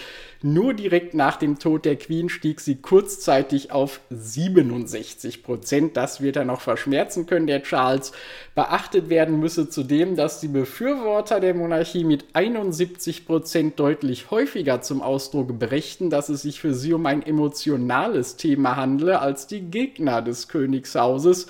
Nur 0.42 0.74
direkt 0.74 1.14
nach 1.14 1.38
dem 1.38 1.60
Tod 1.60 1.86
der 1.86 1.96
Queen 1.96 2.30
stieg 2.30 2.60
sie 2.60 2.76
kurzzeitig 2.76 3.72
auf 3.72 4.02
67 4.10 5.44
Prozent. 5.44 5.98
Das 5.98 6.22
wird 6.22 6.36
er 6.36 6.46
noch 6.46 6.62
verschmerzen 6.62 7.26
können, 7.26 7.48
der 7.48 7.64
Charles. 7.64 8.12
Beachtet 8.54 9.10
werden 9.10 9.40
müsse 9.40 9.70
zudem, 9.70 10.16
dass 10.16 10.40
die 10.40 10.48
Befürworter 10.48 11.40
der 11.40 11.54
Monarchie 11.54 12.04
mit 12.04 12.26
71 12.34 13.26
Prozent 13.26 13.80
deutlich 13.80 14.32
häufiger 14.32 14.82
zum 14.82 15.02
Ausdruck 15.02 15.58
brächten, 15.58 16.10
dass 16.10 16.30
es 16.30 16.42
sich 16.42 16.60
für 16.60 16.74
sie 16.74 16.94
um 16.94 17.06
ein 17.06 17.26
emotionales 17.26 18.36
Thema 18.36 18.76
handle 18.76 19.20
als 19.20 19.48
die 19.48 19.62
Gegner 19.62 20.22
des 20.22 20.48
Königshauses 20.48 21.48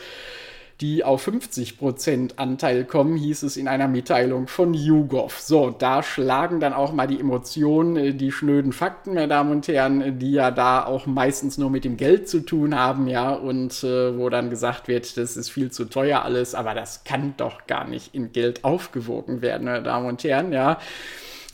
die 0.81 1.03
auf 1.03 1.25
50% 1.25 2.37
Anteil 2.37 2.83
kommen, 2.83 3.15
hieß 3.15 3.43
es 3.43 3.55
in 3.55 3.67
einer 3.67 3.87
Mitteilung 3.87 4.47
von 4.47 4.73
YouGov. 4.73 5.39
So, 5.39 5.69
da 5.69 6.03
schlagen 6.03 6.59
dann 6.59 6.73
auch 6.73 6.91
mal 6.91 7.07
die 7.07 7.19
Emotionen, 7.19 7.95
äh, 7.95 8.13
die 8.13 8.31
schnöden 8.31 8.73
Fakten, 8.73 9.13
meine 9.13 9.29
Damen 9.29 9.51
und 9.51 9.67
Herren, 9.67 10.19
die 10.19 10.33
ja 10.33 10.51
da 10.51 10.85
auch 10.85 11.05
meistens 11.05 11.57
nur 11.57 11.69
mit 11.69 11.85
dem 11.85 11.95
Geld 11.95 12.27
zu 12.27 12.41
tun 12.41 12.75
haben, 12.75 13.07
ja, 13.07 13.33
und 13.33 13.83
äh, 13.83 14.17
wo 14.17 14.29
dann 14.29 14.49
gesagt 14.49 14.87
wird, 14.87 15.17
das 15.17 15.37
ist 15.37 15.49
viel 15.49 15.71
zu 15.71 15.85
teuer 15.85 16.23
alles, 16.23 16.55
aber 16.55 16.73
das 16.73 17.03
kann 17.03 17.33
doch 17.37 17.67
gar 17.67 17.87
nicht 17.87 18.13
in 18.13 18.33
Geld 18.33 18.63
aufgewogen 18.65 19.41
werden, 19.41 19.65
meine 19.65 19.83
Damen 19.83 20.07
und 20.07 20.23
Herren, 20.23 20.51
ja. 20.51 20.79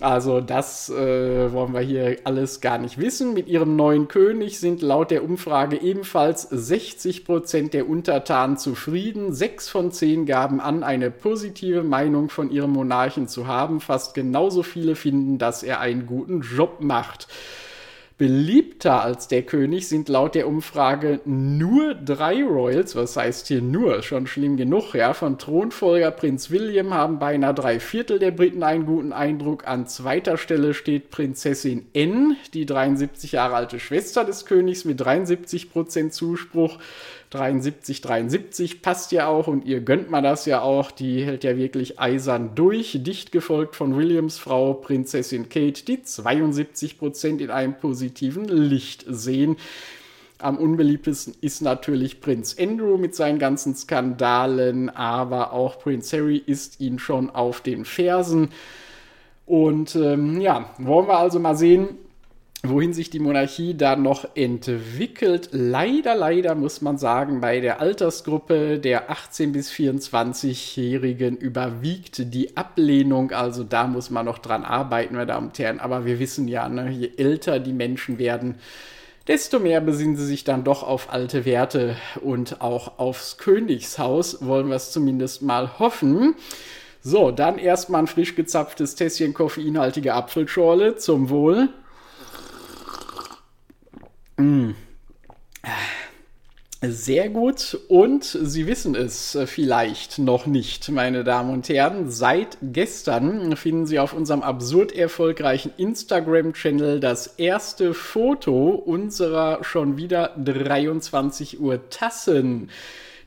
Also 0.02 0.42
das 0.42 0.90
äh, 0.90 1.54
wollen 1.54 1.74
wir 1.74 1.82
hier 1.82 2.18
alles 2.24 2.60
gar 2.60 2.80
nicht 2.80 2.98
wissen. 2.98 3.36
Mit 3.36 3.48
ihrem 3.48 3.76
neuen 3.76 4.08
König 4.08 4.60
sind 4.60 4.82
laut 4.82 5.12
der 5.12 5.24
Umfrage 5.24 5.80
ebenfalls 5.80 6.42
60 6.50 7.24
Prozent 7.24 7.76
der 7.76 7.88
Untertanen 7.88 8.58
zufrieden. 8.58 9.32
Sechs 9.32 9.70
von 9.70 9.92
zehn 9.92 10.26
gaben 10.26 10.60
an, 10.60 10.84
eine 10.84 11.12
positive 11.12 11.84
Meinung 11.84 12.30
von 12.30 12.50
ihrem 12.50 12.72
Monarchen 12.72 13.28
zu 13.28 13.46
haben. 13.46 13.80
Fast 13.80 14.16
genauso 14.16 14.64
viele 14.64 14.96
finden, 14.96 15.38
dass 15.38 15.62
er 15.62 15.80
einen 15.80 16.08
guten 16.08 16.42
Job 16.42 16.78
macht. 16.80 17.28
Beliebter 18.22 19.02
als 19.02 19.30
der 19.30 19.42
König 19.42 19.88
sind 19.88 20.08
laut 20.08 20.36
der 20.36 20.48
Umfrage 20.48 21.22
nur 21.26 21.96
drei 21.96 22.44
Royals, 22.44 22.96
was 22.96 23.18
heißt 23.18 23.48
hier 23.48 23.64
nur, 23.64 24.04
schon 24.04 24.28
schlimm 24.28 24.58
genug, 24.58 24.94
ja. 24.94 25.16
Von 25.16 25.40
Thronfolger 25.40 26.12
Prinz 26.12 26.52
William 26.52 26.94
haben 26.94 27.18
beinahe 27.18 27.56
drei 27.56 27.80
Viertel 27.80 28.20
der 28.20 28.30
Briten 28.30 28.62
einen 28.62 28.86
guten 28.86 29.12
Eindruck. 29.12 29.68
An 29.68 29.88
zweiter 29.88 30.38
Stelle 30.38 30.76
steht 30.76 31.10
Prinzessin 31.10 31.88
N, 31.94 32.36
die 32.54 32.68
73 32.68 33.32
Jahre 33.32 33.56
alte 33.56 33.80
Schwester 33.80 34.24
des 34.24 34.46
Königs 34.46 34.86
mit 34.86 35.02
73 35.02 35.72
Prozent 35.72 36.14
Zuspruch. 36.14 36.78
73, 37.32 38.02
73 38.02 38.82
passt 38.82 39.14
ja 39.14 39.28
auch 39.28 39.48
und 39.48 39.64
ihr 39.64 39.80
gönnt 39.80 40.12
mal 40.12 40.22
das 40.22 40.46
ja 40.46 40.62
auch. 40.62 40.92
Die 40.92 41.24
hält 41.24 41.46
ja 41.46 41.56
wirklich 41.56 41.98
eisern 41.98 42.52
durch. 42.56 43.00
Dicht 43.02 43.32
gefolgt 43.32 43.78
von 43.78 43.96
Williams 43.96 44.38
Frau 44.38 44.74
Prinzessin 44.74 45.48
Kate, 45.48 45.86
die 45.86 46.04
72 46.04 47.00
Prozent 47.00 47.40
in 47.40 47.50
einem 47.50 47.74
positiven 47.74 48.11
Licht 48.20 49.06
sehen. 49.08 49.58
Am 50.40 50.58
unbeliebtesten 50.58 51.36
ist 51.42 51.62
natürlich 51.62 52.20
Prinz 52.20 52.56
Andrew 52.60 52.98
mit 52.98 53.14
seinen 53.16 53.38
ganzen 53.38 53.76
Skandalen, 53.76 54.90
aber 54.90 55.54
auch 55.54 55.80
Prinz 55.80 56.12
Harry 56.14 56.38
ist 56.38 56.80
ihn 56.80 56.98
schon 56.98 57.30
auf 57.30 57.62
den 57.62 57.86
Fersen. 57.86 58.50
Und 59.46 59.96
ähm, 59.96 60.42
ja, 60.42 60.74
wollen 60.80 61.08
wir 61.08 61.20
also 61.20 61.40
mal 61.40 61.56
sehen, 61.56 61.90
wohin 62.64 62.94
sich 62.94 63.10
die 63.10 63.20
Monarchie 63.20 63.76
da 63.76 63.96
noch 63.96 64.36
entwickelt. 64.36 65.50
Leider, 65.52 66.16
leider 66.16 66.54
muss 66.54 66.82
man 66.82 66.98
sagen, 66.98 67.42
bei 67.42 67.60
der 67.60 67.82
Altersgruppe 67.82 68.78
der 68.80 69.10
18 69.10 69.52
bis 69.52 69.72
24-Jährigen 69.72 71.38
überwiegt 71.38 72.34
die 72.34 72.56
Ablehnung. 72.56 73.32
Also 73.32 73.64
da 73.64 73.88
muss 73.88 74.12
man 74.12 74.26
noch 74.26 74.38
dran 74.38 74.64
arbeiten, 74.64 75.16
meine 75.16 75.26
Damen 75.26 75.48
und 75.48 75.58
Herren. 75.58 75.80
Aber 75.80 76.06
wir 76.06 76.20
wissen 76.20 76.48
ja, 76.48 76.70
ne, 76.70 76.92
je 76.92 77.12
älter 77.18 77.60
die 77.60 77.74
Menschen 77.74 78.20
werden, 78.20 78.56
desto 79.28 79.60
mehr 79.60 79.82
besinnen 79.82 80.16
sie 80.16 80.26
sich 80.26 80.44
dann 80.44 80.64
doch 80.64 80.84
auf 80.84 81.12
alte 81.12 81.46
Werte 81.46 81.96
und 82.22 82.62
auch 82.62 83.00
aufs 83.00 83.38
Königshaus, 83.38 84.46
wollen 84.46 84.68
wir 84.68 84.76
es 84.76 84.92
zumindest 84.92 85.42
mal 85.42 85.80
hoffen. 85.80 86.36
So, 87.02 87.32
dann 87.32 87.58
erstmal 87.58 88.04
ein 88.04 88.08
frisch 88.08 88.36
gezapftes 88.36 88.94
Tässchen 88.94 89.34
koffeinhaltige 89.34 90.14
Apfelschorle 90.14 90.98
zum 90.98 91.30
Wohl. 91.30 91.70
Mm. 94.42 94.76
Sehr 96.84 97.30
gut. 97.30 97.78
Und 97.90 98.24
Sie 98.24 98.66
wissen 98.66 98.96
es 98.96 99.38
vielleicht 99.46 100.18
noch 100.18 100.48
nicht, 100.48 100.90
meine 100.90 101.24
Damen 101.24 101.54
und 101.54 101.70
Herren. 101.70 102.10
Seit 102.10 102.58
gestern 102.64 103.56
finden 103.56 103.86
Sie 103.86 104.00
auf 104.00 104.14
unserem 104.14 104.42
absurd 104.42 104.92
erfolgreichen 104.92 105.72
Instagram-Channel 105.78 107.00
das 107.00 107.28
erste 107.28 107.94
Foto 107.94 108.70
unserer 108.70 109.64
schon 109.64 109.98
wieder 109.98 110.36
23 110.44 111.60
Uhr 111.60 111.88
Tassen 111.92 112.72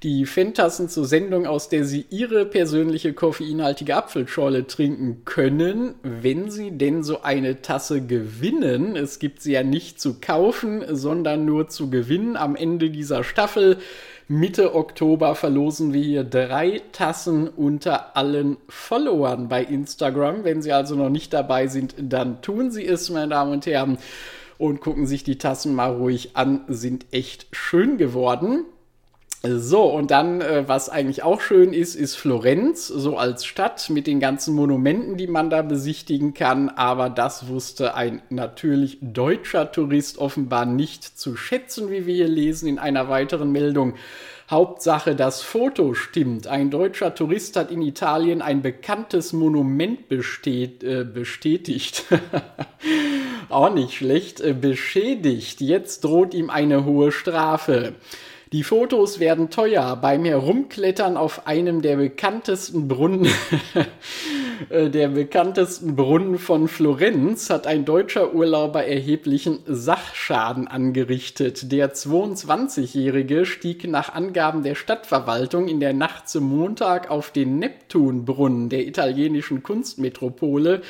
die 0.02 0.26
Fentassen 0.26 0.88
zur 0.88 1.04
Sendung, 1.04 1.46
aus 1.46 1.68
der 1.68 1.84
Sie 1.84 2.06
Ihre 2.10 2.44
persönliche 2.44 3.12
koffeinhaltige 3.12 3.96
Apfelschorle 3.96 4.66
trinken 4.66 5.22
können, 5.24 5.94
wenn 6.02 6.50
Sie 6.50 6.72
denn 6.72 7.02
so 7.02 7.22
eine 7.22 7.62
Tasse 7.62 8.00
gewinnen. 8.00 8.96
Es 8.96 9.18
gibt 9.18 9.42
sie 9.42 9.52
ja 9.52 9.62
nicht 9.62 10.00
zu 10.00 10.20
kaufen, 10.20 10.84
sondern 10.90 11.44
nur 11.44 11.68
zu 11.68 11.90
gewinnen. 11.90 12.36
Am 12.36 12.56
Ende 12.56 12.90
dieser 12.90 13.24
Staffel 13.24 13.78
Mitte 14.26 14.74
Oktober 14.74 15.34
verlosen 15.34 15.92
wir 15.92 16.02
hier 16.02 16.24
drei 16.24 16.80
Tassen 16.92 17.46
unter 17.46 18.16
allen 18.16 18.56
Followern 18.70 19.48
bei 19.48 19.62
Instagram. 19.62 20.44
Wenn 20.44 20.62
Sie 20.62 20.72
also 20.72 20.94
noch 20.94 21.10
nicht 21.10 21.34
dabei 21.34 21.66
sind, 21.66 21.94
dann 21.98 22.40
tun 22.40 22.70
Sie 22.70 22.86
es, 22.86 23.10
meine 23.10 23.28
Damen 23.28 23.52
und 23.52 23.66
Herren, 23.66 23.98
und 24.56 24.80
gucken 24.80 25.06
sich 25.06 25.24
die 25.24 25.36
Tassen 25.36 25.74
mal 25.74 25.92
ruhig 25.92 26.30
an. 26.34 26.62
Sind 26.68 27.04
echt 27.10 27.48
schön 27.52 27.98
geworden. 27.98 28.64
So, 29.46 29.82
und 29.82 30.10
dann, 30.10 30.40
äh, 30.40 30.64
was 30.66 30.88
eigentlich 30.88 31.22
auch 31.22 31.42
schön 31.42 31.74
ist, 31.74 31.96
ist 31.96 32.16
Florenz, 32.16 32.88
so 32.88 33.18
als 33.18 33.44
Stadt 33.44 33.90
mit 33.90 34.06
den 34.06 34.18
ganzen 34.18 34.54
Monumenten, 34.54 35.18
die 35.18 35.26
man 35.26 35.50
da 35.50 35.60
besichtigen 35.60 36.32
kann. 36.32 36.70
Aber 36.70 37.10
das 37.10 37.46
wusste 37.46 37.94
ein 37.94 38.22
natürlich 38.30 38.96
deutscher 39.02 39.70
Tourist 39.70 40.16
offenbar 40.16 40.64
nicht 40.64 41.18
zu 41.18 41.36
schätzen, 41.36 41.90
wie 41.90 42.06
wir 42.06 42.14
hier 42.14 42.28
lesen 42.28 42.68
in 42.68 42.78
einer 42.78 43.10
weiteren 43.10 43.52
Meldung. 43.52 43.94
Hauptsache, 44.50 45.14
das 45.14 45.42
Foto 45.42 45.92
stimmt. 45.92 46.46
Ein 46.46 46.70
deutscher 46.70 47.14
Tourist 47.14 47.56
hat 47.56 47.70
in 47.70 47.82
Italien 47.82 48.40
ein 48.40 48.62
bekanntes 48.62 49.34
Monument 49.34 50.08
bestät, 50.08 50.82
äh, 50.82 51.04
bestätigt. 51.04 52.04
Auch 53.50 53.74
nicht 53.74 53.92
schlecht, 53.92 54.40
äh, 54.40 54.54
beschädigt. 54.54 55.60
Jetzt 55.60 56.04
droht 56.04 56.32
ihm 56.32 56.48
eine 56.48 56.86
hohe 56.86 57.12
Strafe. 57.12 57.94
Die 58.52 58.62
Fotos 58.62 59.20
werden 59.20 59.50
teuer. 59.50 59.96
Beim 59.96 60.24
Herumklettern 60.24 61.16
auf 61.16 61.46
einem 61.46 61.82
der 61.82 61.96
bekanntesten 61.96 62.88
Brunnen, 62.88 63.26
äh, 64.68 64.90
der 64.90 65.08
bekanntesten 65.08 65.96
Brunnen 65.96 66.38
von 66.38 66.68
Florenz 66.68 67.50
hat 67.50 67.66
ein 67.66 67.84
deutscher 67.84 68.34
Urlauber 68.34 68.84
erheblichen 68.84 69.60
Sachschaden 69.66 70.68
angerichtet. 70.68 71.72
Der 71.72 71.94
22-Jährige 71.94 73.46
stieg 73.46 73.88
nach 73.88 74.14
Angaben 74.14 74.62
der 74.62 74.74
Stadtverwaltung 74.74 75.66
in 75.66 75.80
der 75.80 75.94
Nacht 75.94 76.28
zum 76.28 76.44
Montag 76.44 77.10
auf 77.10 77.30
den 77.30 77.58
Neptunbrunnen 77.58 78.68
der 78.68 78.86
italienischen 78.86 79.62
Kunstmetropole 79.62 80.82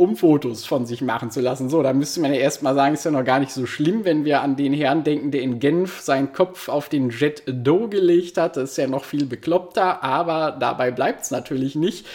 um 0.00 0.16
Fotos 0.16 0.64
von 0.64 0.86
sich 0.86 1.02
machen 1.02 1.30
zu 1.30 1.42
lassen. 1.42 1.68
So, 1.68 1.82
da 1.82 1.92
müsste 1.92 2.22
man 2.22 2.32
ja 2.32 2.40
erstmal 2.40 2.74
sagen, 2.74 2.94
ist 2.94 3.04
ja 3.04 3.10
noch 3.10 3.22
gar 3.22 3.38
nicht 3.38 3.52
so 3.52 3.66
schlimm, 3.66 4.06
wenn 4.06 4.24
wir 4.24 4.40
an 4.40 4.56
den 4.56 4.72
Herrn 4.72 5.04
denken, 5.04 5.30
der 5.30 5.42
in 5.42 5.58
Genf 5.60 6.00
seinen 6.00 6.32
Kopf 6.32 6.70
auf 6.70 6.88
den 6.88 7.10
Jet 7.10 7.42
Do 7.46 7.86
gelegt 7.86 8.38
hat. 8.38 8.56
Das 8.56 8.70
ist 8.70 8.78
ja 8.78 8.86
noch 8.86 9.04
viel 9.04 9.26
bekloppter, 9.26 10.02
aber 10.02 10.56
dabei 10.58 10.90
bleibt 10.90 11.24
es 11.24 11.30
natürlich 11.30 11.74
nicht. 11.74 12.06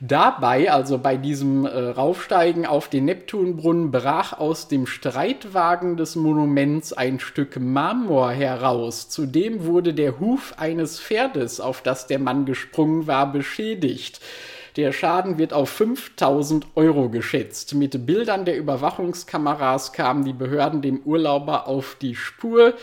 Dabei, 0.00 0.72
also 0.72 0.98
bei 0.98 1.16
diesem 1.16 1.64
äh, 1.64 1.68
Raufsteigen 1.68 2.66
auf 2.66 2.88
den 2.88 3.04
Neptunbrunnen, 3.04 3.92
brach 3.92 4.32
aus 4.32 4.66
dem 4.66 4.88
Streitwagen 4.88 5.96
des 5.96 6.16
Monuments 6.16 6.92
ein 6.92 7.20
Stück 7.20 7.60
Marmor 7.60 8.32
heraus. 8.32 9.08
Zudem 9.10 9.64
wurde 9.64 9.94
der 9.94 10.18
Huf 10.18 10.54
eines 10.56 10.98
Pferdes, 10.98 11.60
auf 11.60 11.82
das 11.82 12.08
der 12.08 12.18
Mann 12.18 12.46
gesprungen 12.46 13.06
war, 13.06 13.30
beschädigt. 13.30 14.20
Der 14.78 14.92
Schaden 14.92 15.38
wird 15.38 15.52
auf 15.52 15.70
5000 15.70 16.68
Euro 16.76 17.08
geschätzt. 17.08 17.74
Mit 17.74 18.06
Bildern 18.06 18.44
der 18.44 18.56
Überwachungskameras 18.56 19.92
kamen 19.92 20.24
die 20.24 20.32
Behörden 20.32 20.82
dem 20.82 21.00
Urlauber 21.00 21.66
auf 21.66 21.96
die 22.00 22.14
Spur. 22.14 22.74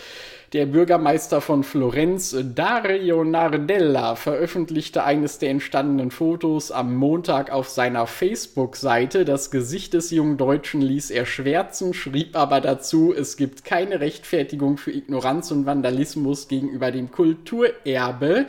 Der 0.52 0.66
Bürgermeister 0.66 1.40
von 1.40 1.64
Florenz, 1.64 2.36
Dario 2.54 3.24
Nardella, 3.24 4.16
veröffentlichte 4.16 5.06
eines 5.06 5.40
der 5.40 5.52
entstandenen 5.52 6.12
Fotos 6.12 6.70
am 6.70 6.94
Montag 6.98 7.50
auf 7.50 7.70
seiner 7.70 8.08
Facebook-Seite. 8.08 9.24
Das 9.24 9.50
Gesicht 9.50 9.94
des 9.94 10.12
jungen 10.12 10.36
Deutschen 10.36 10.82
ließ 10.82 11.12
er 11.12 11.26
schwärzen, 11.26 11.94
schrieb 11.94 12.36
aber 12.36 12.60
dazu, 12.60 13.14
es 13.18 13.38
gibt 13.38 13.64
keine 13.64 14.02
Rechtfertigung 14.02 14.78
für 14.78 14.92
Ignoranz 14.92 15.50
und 15.52 15.66
Vandalismus 15.66 16.50
gegenüber 16.50 16.92
dem 16.92 17.10
Kulturerbe. 17.10 18.48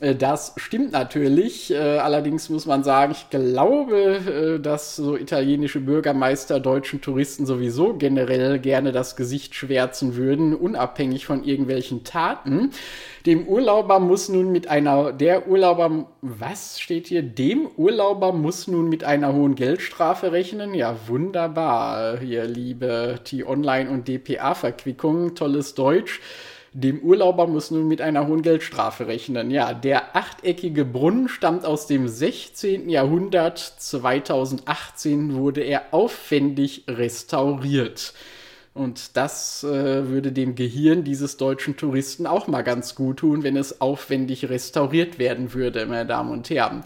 Äh, 0.00 0.14
das 0.16 0.54
stimmt 0.56 0.92
natürlich. 0.92 1.70
Äh, 1.70 1.98
allerdings 1.98 2.48
muss 2.48 2.66
man 2.66 2.82
sagen, 2.82 3.12
ich 3.12 3.30
glaube, 3.30 4.56
äh, 4.56 4.60
dass 4.60 4.96
so 4.96 5.16
italienische 5.16 5.80
Bürgermeister 5.80 6.58
deutschen 6.58 7.00
Touristen 7.00 7.46
sowieso 7.46 7.94
generell 7.94 8.58
gerne 8.58 8.92
das 8.92 9.14
Gesicht 9.14 9.54
schwärzen 9.54 10.16
würden, 10.16 10.54
unabhängig 10.54 11.26
von 11.26 11.44
irgendwelchen 11.44 12.02
Taten. 12.04 12.70
Dem 13.26 13.46
Urlauber 13.46 14.00
muss 14.00 14.30
nun 14.30 14.50
mit 14.50 14.68
einer, 14.68 15.12
der 15.12 15.46
Urlauber, 15.46 16.06
was 16.22 16.80
steht 16.80 17.08
hier? 17.08 17.22
Dem 17.22 17.68
Urlauber 17.76 18.32
muss 18.32 18.66
nun 18.66 18.88
mit 18.88 19.04
einer 19.04 19.34
hohen 19.34 19.54
Geldstrafe 19.54 20.32
rechnen. 20.32 20.72
Ja, 20.72 20.96
wunderbar. 21.06 22.18
Hier, 22.18 22.44
liebe 22.44 23.20
T-Online 23.24 23.90
und 23.90 24.08
DPA-Verquickung, 24.08 25.34
tolles 25.34 25.74
Deutsch. 25.74 26.20
Dem 26.72 27.00
Urlauber 27.00 27.48
muss 27.48 27.72
nun 27.72 27.88
mit 27.88 28.00
einer 28.00 28.28
hohen 28.28 28.42
Geldstrafe 28.42 29.08
rechnen. 29.08 29.50
Ja, 29.50 29.74
der 29.74 30.14
achteckige 30.16 30.84
Brunnen 30.84 31.28
stammt 31.28 31.64
aus 31.64 31.88
dem 31.88 32.06
16. 32.06 32.88
Jahrhundert. 32.88 33.58
2018 33.58 35.34
wurde 35.34 35.62
er 35.62 35.92
aufwendig 35.92 36.84
restauriert. 36.86 38.14
Und 38.72 39.16
das 39.16 39.64
äh, 39.64 40.08
würde 40.08 40.30
dem 40.30 40.54
Gehirn 40.54 41.02
dieses 41.02 41.36
deutschen 41.36 41.76
Touristen 41.76 42.28
auch 42.28 42.46
mal 42.46 42.62
ganz 42.62 42.94
gut 42.94 43.18
tun, 43.18 43.42
wenn 43.42 43.56
es 43.56 43.80
aufwendig 43.80 44.48
restauriert 44.48 45.18
werden 45.18 45.52
würde, 45.54 45.86
meine 45.86 46.06
Damen 46.06 46.30
und 46.30 46.50
Herren. 46.50 46.84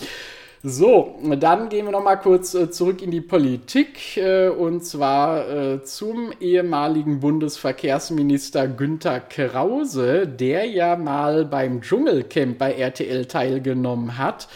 So, 0.66 1.20
dann 1.40 1.68
gehen 1.68 1.84
wir 1.84 1.92
noch 1.92 2.02
mal 2.02 2.16
kurz 2.16 2.54
äh, 2.54 2.70
zurück 2.70 3.02
in 3.02 3.10
die 3.10 3.20
Politik 3.20 4.16
äh, 4.16 4.48
und 4.48 4.82
zwar 4.82 5.46
äh, 5.46 5.82
zum 5.82 6.32
ehemaligen 6.40 7.20
Bundesverkehrsminister 7.20 8.66
Günther 8.68 9.20
Krause, 9.20 10.26
der 10.26 10.64
ja 10.64 10.96
mal 10.96 11.44
beim 11.44 11.82
Dschungelcamp 11.82 12.56
bei 12.56 12.72
RTL 12.72 13.26
teilgenommen 13.26 14.16
hat 14.16 14.48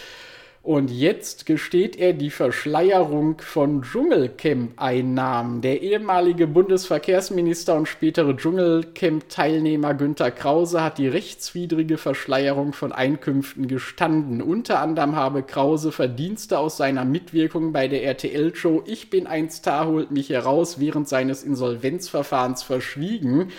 und 0.68 0.90
jetzt 0.90 1.46
gesteht 1.46 1.96
er 1.96 2.12
die 2.12 2.28
Verschleierung 2.28 3.40
von 3.40 3.80
Dschungelcamp-Einnahmen. 3.80 5.62
Der 5.62 5.80
ehemalige 5.80 6.46
Bundesverkehrsminister 6.46 7.74
und 7.74 7.88
spätere 7.88 8.36
Dschungelcamp-Teilnehmer 8.36 9.94
Günter 9.94 10.30
Krause 10.30 10.84
hat 10.84 10.98
die 10.98 11.08
rechtswidrige 11.08 11.96
Verschleierung 11.96 12.74
von 12.74 12.92
Einkünften 12.92 13.66
gestanden. 13.66 14.42
Unter 14.42 14.80
anderem 14.80 15.16
habe 15.16 15.42
Krause 15.42 15.90
Verdienste 15.90 16.58
aus 16.58 16.76
seiner 16.76 17.06
Mitwirkung 17.06 17.72
bei 17.72 17.88
der 17.88 18.04
RTL-Show 18.04 18.82
Ich 18.84 19.08
bin 19.08 19.26
ein 19.26 19.48
Star 19.48 19.86
holt 19.86 20.10
mich 20.10 20.28
heraus 20.28 20.78
während 20.78 21.08
seines 21.08 21.44
Insolvenzverfahrens 21.44 22.62
verschwiegen 22.62 23.52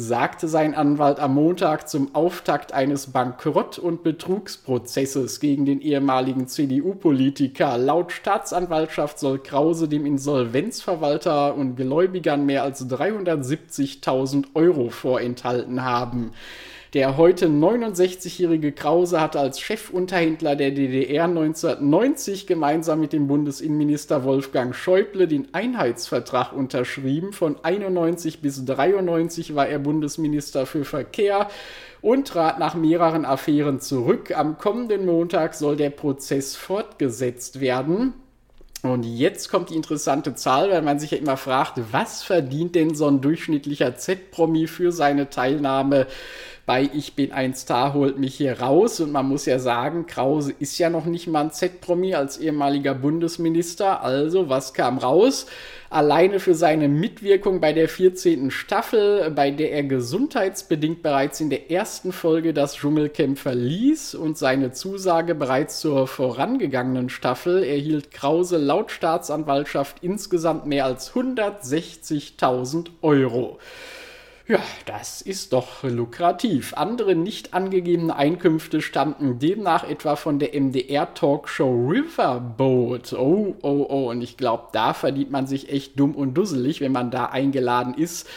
sagte 0.00 0.48
sein 0.48 0.74
Anwalt 0.74 1.20
am 1.20 1.34
Montag 1.34 1.88
zum 1.88 2.14
Auftakt 2.14 2.72
eines 2.72 3.08
Bankrott- 3.08 3.78
und 3.78 4.02
Betrugsprozesses 4.02 5.40
gegen 5.40 5.66
den 5.66 5.82
ehemaligen 5.82 6.48
CDU-Politiker. 6.48 7.76
Laut 7.76 8.10
Staatsanwaltschaft 8.10 9.18
soll 9.18 9.40
Krause 9.40 9.88
dem 9.88 10.06
Insolvenzverwalter 10.06 11.54
und 11.54 11.76
Gläubigern 11.76 12.46
mehr 12.46 12.62
als 12.62 12.88
370.000 12.88 14.46
Euro 14.54 14.88
vorenthalten 14.88 15.84
haben. 15.84 16.32
Der 16.92 17.16
heute 17.16 17.46
69-jährige 17.46 18.72
Krause 18.72 19.20
hatte 19.20 19.38
als 19.38 19.60
Chefunterhändler 19.60 20.56
der 20.56 20.72
DDR 20.72 21.26
1990 21.26 22.48
gemeinsam 22.48 22.98
mit 22.98 23.12
dem 23.12 23.28
Bundesinnenminister 23.28 24.24
Wolfgang 24.24 24.74
Schäuble 24.74 25.28
den 25.28 25.54
Einheitsvertrag 25.54 26.52
unterschrieben. 26.52 27.32
Von 27.32 27.62
91 27.62 28.42
bis 28.42 28.64
93 28.64 29.54
war 29.54 29.68
er 29.68 29.78
Bundesminister 29.78 30.66
für 30.66 30.84
Verkehr 30.84 31.48
und 32.00 32.26
trat 32.26 32.58
nach 32.58 32.74
mehreren 32.74 33.24
Affären 33.24 33.78
zurück. 33.78 34.36
Am 34.36 34.58
kommenden 34.58 35.06
Montag 35.06 35.54
soll 35.54 35.76
der 35.76 35.90
Prozess 35.90 36.56
fortgesetzt 36.56 37.60
werden. 37.60 38.14
Und 38.82 39.04
jetzt 39.04 39.50
kommt 39.50 39.68
die 39.70 39.76
interessante 39.76 40.34
Zahl, 40.34 40.70
weil 40.70 40.80
man 40.80 40.98
sich 40.98 41.10
ja 41.10 41.18
immer 41.18 41.36
fragt, 41.36 41.78
was 41.92 42.22
verdient 42.22 42.74
denn 42.74 42.94
so 42.94 43.06
ein 43.06 43.20
durchschnittlicher 43.20 43.96
Z-Promi 43.96 44.66
für 44.68 44.90
seine 44.90 45.28
Teilnahme 45.28 46.06
bei 46.70 46.88
Ich 46.94 47.16
bin 47.16 47.32
ein 47.32 47.52
Star 47.52 47.94
holt 47.94 48.20
mich 48.20 48.36
hier 48.36 48.60
raus. 48.60 49.00
Und 49.00 49.10
man 49.10 49.26
muss 49.26 49.44
ja 49.44 49.58
sagen, 49.58 50.06
Krause 50.06 50.54
ist 50.56 50.78
ja 50.78 50.88
noch 50.88 51.04
nicht 51.04 51.26
mal 51.26 51.40
ein 51.40 51.50
Z-Promi 51.50 52.14
als 52.14 52.38
ehemaliger 52.38 52.94
Bundesminister. 52.94 54.04
Also, 54.04 54.48
was 54.48 54.72
kam 54.72 54.98
raus? 54.98 55.46
Alleine 55.88 56.38
für 56.38 56.54
seine 56.54 56.86
Mitwirkung 56.86 57.60
bei 57.60 57.72
der 57.72 57.88
14. 57.88 58.52
Staffel, 58.52 59.32
bei 59.32 59.50
der 59.50 59.72
er 59.72 59.82
gesundheitsbedingt 59.82 61.02
bereits 61.02 61.40
in 61.40 61.50
der 61.50 61.72
ersten 61.72 62.12
Folge 62.12 62.54
das 62.54 62.76
Dschungelcamp 62.76 63.36
verließ 63.36 64.14
und 64.14 64.38
seine 64.38 64.70
Zusage 64.70 65.34
bereits 65.34 65.80
zur 65.80 66.06
vorangegangenen 66.06 67.08
Staffel 67.08 67.64
erhielt 67.64 68.12
Krause 68.12 68.58
laut 68.58 68.92
Staatsanwaltschaft 68.92 70.04
insgesamt 70.04 70.66
mehr 70.66 70.84
als 70.84 71.14
160.000 71.14 72.90
Euro. 73.02 73.58
Ja, 74.50 74.58
das 74.84 75.22
ist 75.22 75.52
doch 75.52 75.84
lukrativ. 75.84 76.74
Andere 76.74 77.14
nicht 77.14 77.54
angegebene 77.54 78.16
Einkünfte 78.16 78.82
stammten 78.82 79.38
demnach 79.38 79.84
etwa 79.84 80.16
von 80.16 80.40
der 80.40 80.60
MDR-Talkshow 80.60 81.86
Riverboat. 81.88 83.12
Oh, 83.12 83.54
oh, 83.62 83.86
oh. 83.88 84.10
Und 84.10 84.22
ich 84.22 84.36
glaube, 84.36 84.64
da 84.72 84.92
verdient 84.92 85.30
man 85.30 85.46
sich 85.46 85.70
echt 85.70 86.00
dumm 86.00 86.16
und 86.16 86.34
dusselig, 86.34 86.80
wenn 86.80 86.90
man 86.90 87.12
da 87.12 87.26
eingeladen 87.26 87.94
ist 87.94 88.28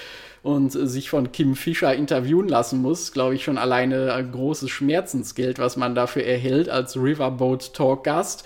und 0.44 0.70
sich 0.70 1.10
von 1.10 1.32
Kim 1.32 1.56
Fischer 1.56 1.96
interviewen 1.96 2.48
lassen 2.48 2.84
muss. 2.84 3.12
Glaube 3.12 3.34
ich 3.34 3.44
schon 3.44 3.58
alleine 3.58 4.14
ein 4.14 4.32
großes 4.32 4.70
Schmerzensgeld, 4.70 5.58
was 5.58 5.78
man 5.78 5.96
dafür 5.96 6.26
erhält 6.26 6.70
als 6.70 6.96
Riverboat 6.96 7.74
Talkgast 7.74 8.46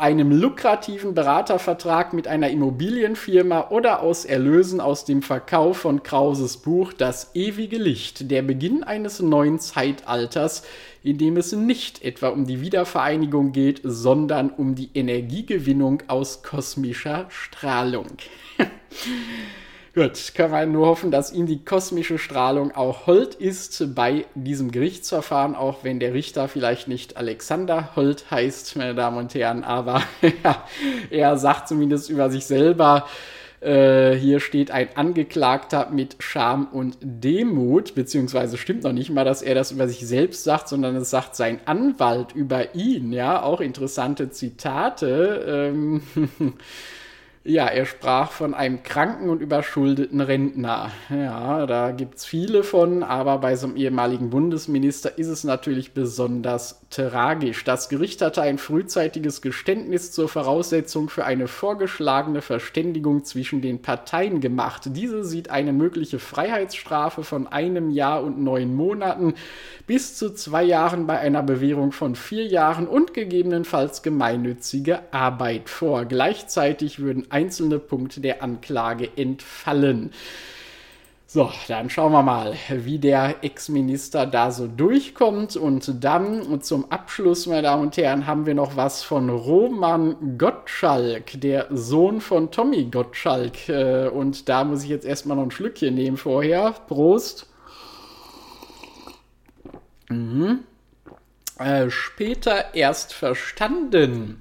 einem 0.00 0.30
lukrativen 0.30 1.14
Beratervertrag 1.14 2.12
mit 2.12 2.26
einer 2.28 2.50
Immobilienfirma 2.50 3.68
oder 3.70 4.00
aus 4.02 4.24
Erlösen 4.24 4.80
aus 4.80 5.04
dem 5.04 5.22
Verkauf 5.22 5.78
von 5.78 6.02
Krauses 6.02 6.58
Buch 6.58 6.92
Das 6.92 7.30
ewige 7.34 7.78
Licht, 7.78 8.30
der 8.30 8.42
Beginn 8.42 8.84
eines 8.84 9.20
neuen 9.20 9.58
Zeitalters, 9.58 10.62
in 11.02 11.18
dem 11.18 11.36
es 11.36 11.52
nicht 11.52 12.02
etwa 12.02 12.28
um 12.28 12.46
die 12.46 12.60
Wiedervereinigung 12.60 13.52
geht, 13.52 13.80
sondern 13.84 14.50
um 14.50 14.74
die 14.74 14.90
Energiegewinnung 14.94 16.02
aus 16.08 16.42
kosmischer 16.42 17.26
Strahlung. 17.28 18.06
Gut, 19.98 20.32
können 20.36 20.52
wir 20.52 20.64
nur 20.64 20.86
hoffen, 20.86 21.10
dass 21.10 21.32
ihm 21.32 21.46
die 21.46 21.64
kosmische 21.64 22.18
Strahlung 22.18 22.70
auch 22.70 23.08
hold 23.08 23.34
ist 23.34 23.96
bei 23.96 24.26
diesem 24.36 24.70
Gerichtsverfahren, 24.70 25.56
auch 25.56 25.82
wenn 25.82 25.98
der 25.98 26.14
Richter 26.14 26.46
vielleicht 26.46 26.86
nicht 26.86 27.16
Alexander 27.16 27.96
Holt 27.96 28.30
heißt, 28.30 28.76
meine 28.76 28.94
Damen 28.94 29.18
und 29.18 29.34
Herren, 29.34 29.64
aber 29.64 30.02
ja, 30.44 30.62
er 31.10 31.36
sagt 31.36 31.66
zumindest 31.66 32.10
über 32.10 32.30
sich 32.30 32.46
selber, 32.46 33.08
äh, 33.60 34.14
hier 34.14 34.38
steht 34.38 34.70
ein 34.70 34.90
Angeklagter 34.94 35.90
mit 35.90 36.14
Scham 36.20 36.68
und 36.68 36.96
Demut, 37.00 37.96
beziehungsweise 37.96 38.56
stimmt 38.56 38.84
noch 38.84 38.92
nicht 38.92 39.10
mal, 39.10 39.24
dass 39.24 39.42
er 39.42 39.56
das 39.56 39.72
über 39.72 39.88
sich 39.88 40.06
selbst 40.06 40.44
sagt, 40.44 40.68
sondern 40.68 40.94
es 40.94 41.10
sagt 41.10 41.34
sein 41.34 41.58
Anwalt 41.64 42.36
über 42.36 42.76
ihn, 42.76 43.12
ja, 43.12 43.42
auch 43.42 43.60
interessante 43.60 44.30
Zitate. 44.30 45.72
Ähm 45.74 46.02
Ja, 47.44 47.66
er 47.66 47.86
sprach 47.86 48.32
von 48.32 48.52
einem 48.52 48.82
kranken 48.82 49.30
und 49.30 49.40
überschuldeten 49.40 50.20
Rentner. 50.20 50.90
Ja, 51.08 51.66
da 51.66 51.92
gibt 51.92 52.16
es 52.16 52.24
viele 52.24 52.64
von, 52.64 53.02
aber 53.02 53.38
bei 53.38 53.54
so 53.56 53.68
einem 53.68 53.76
ehemaligen 53.76 54.28
Bundesminister 54.28 55.16
ist 55.16 55.28
es 55.28 55.44
natürlich 55.44 55.92
besonders 55.92 56.82
tragisch. 56.90 57.64
Das 57.64 57.88
Gericht 57.88 58.22
hatte 58.22 58.42
ein 58.42 58.58
frühzeitiges 58.58 59.40
Geständnis 59.40 60.10
zur 60.10 60.28
Voraussetzung 60.28 61.08
für 61.08 61.24
eine 61.24 61.46
vorgeschlagene 61.46 62.42
Verständigung 62.42 63.24
zwischen 63.24 63.62
den 63.62 63.82
Parteien 63.82 64.40
gemacht. 64.40 64.82
Diese 64.86 65.24
sieht 65.24 65.50
eine 65.50 65.72
mögliche 65.72 66.18
Freiheitsstrafe 66.18 67.22
von 67.22 67.46
einem 67.46 67.90
Jahr 67.90 68.24
und 68.24 68.42
neun 68.42 68.74
Monaten 68.74 69.34
bis 69.86 70.16
zu 70.16 70.34
zwei 70.34 70.64
Jahren 70.64 71.06
bei 71.06 71.18
einer 71.18 71.42
Bewährung 71.42 71.92
von 71.92 72.14
vier 72.14 72.46
Jahren 72.46 72.86
und 72.88 73.14
gegebenenfalls 73.14 74.02
gemeinnützige 74.02 75.00
Arbeit 75.12 75.70
vor. 75.70 76.04
Gleichzeitig 76.04 76.98
würden 76.98 77.27
einzelne 77.30 77.78
Punkte 77.78 78.20
der 78.20 78.42
Anklage 78.42 79.10
entfallen. 79.16 80.12
So, 81.30 81.52
dann 81.68 81.90
schauen 81.90 82.12
wir 82.12 82.22
mal, 82.22 82.54
wie 82.70 82.98
der 82.98 83.44
Ex-Minister 83.44 84.24
da 84.24 84.50
so 84.50 84.66
durchkommt. 84.66 85.56
Und 85.56 86.02
dann 86.02 86.62
zum 86.62 86.90
Abschluss, 86.90 87.46
meine 87.46 87.60
Damen 87.60 87.82
und 87.82 87.98
Herren, 87.98 88.26
haben 88.26 88.46
wir 88.46 88.54
noch 88.54 88.76
was 88.76 89.02
von 89.02 89.28
Roman 89.28 90.38
Gottschalk, 90.38 91.38
der 91.38 91.66
Sohn 91.70 92.22
von 92.22 92.50
Tommy 92.50 92.84
Gottschalk. 92.84 93.68
Äh, 93.68 94.08
und 94.08 94.48
da 94.48 94.64
muss 94.64 94.84
ich 94.84 94.88
jetzt 94.88 95.04
erstmal 95.04 95.36
noch 95.36 95.44
ein 95.44 95.50
Schlückchen 95.50 95.94
nehmen 95.94 96.16
vorher. 96.16 96.72
Prost. 96.88 97.46
Mhm. 100.08 100.60
Äh, 101.58 101.90
später 101.90 102.74
erst 102.74 103.12
verstanden. 103.12 104.40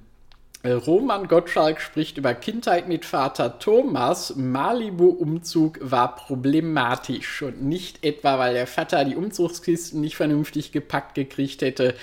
Äh, 0.63 0.71
Roman 0.71 1.27
Gottschalk 1.27 1.79
spricht 1.79 2.17
über 2.17 2.33
Kindheit 2.33 2.87
mit 2.87 3.05
Vater 3.05 3.59
Thomas. 3.59 4.35
Malibu-Umzug 4.35 5.79
war 5.81 6.15
problematisch 6.15 7.43
und 7.43 7.61
nicht 7.63 8.03
etwa, 8.03 8.39
weil 8.39 8.55
der 8.55 8.67
Vater 8.67 9.05
die 9.05 9.15
Umzugskisten 9.15 10.01
nicht 10.01 10.15
vernünftig 10.15 10.71
gepackt 10.71 11.13
gekriegt 11.13 11.61
hätte, 11.61 11.93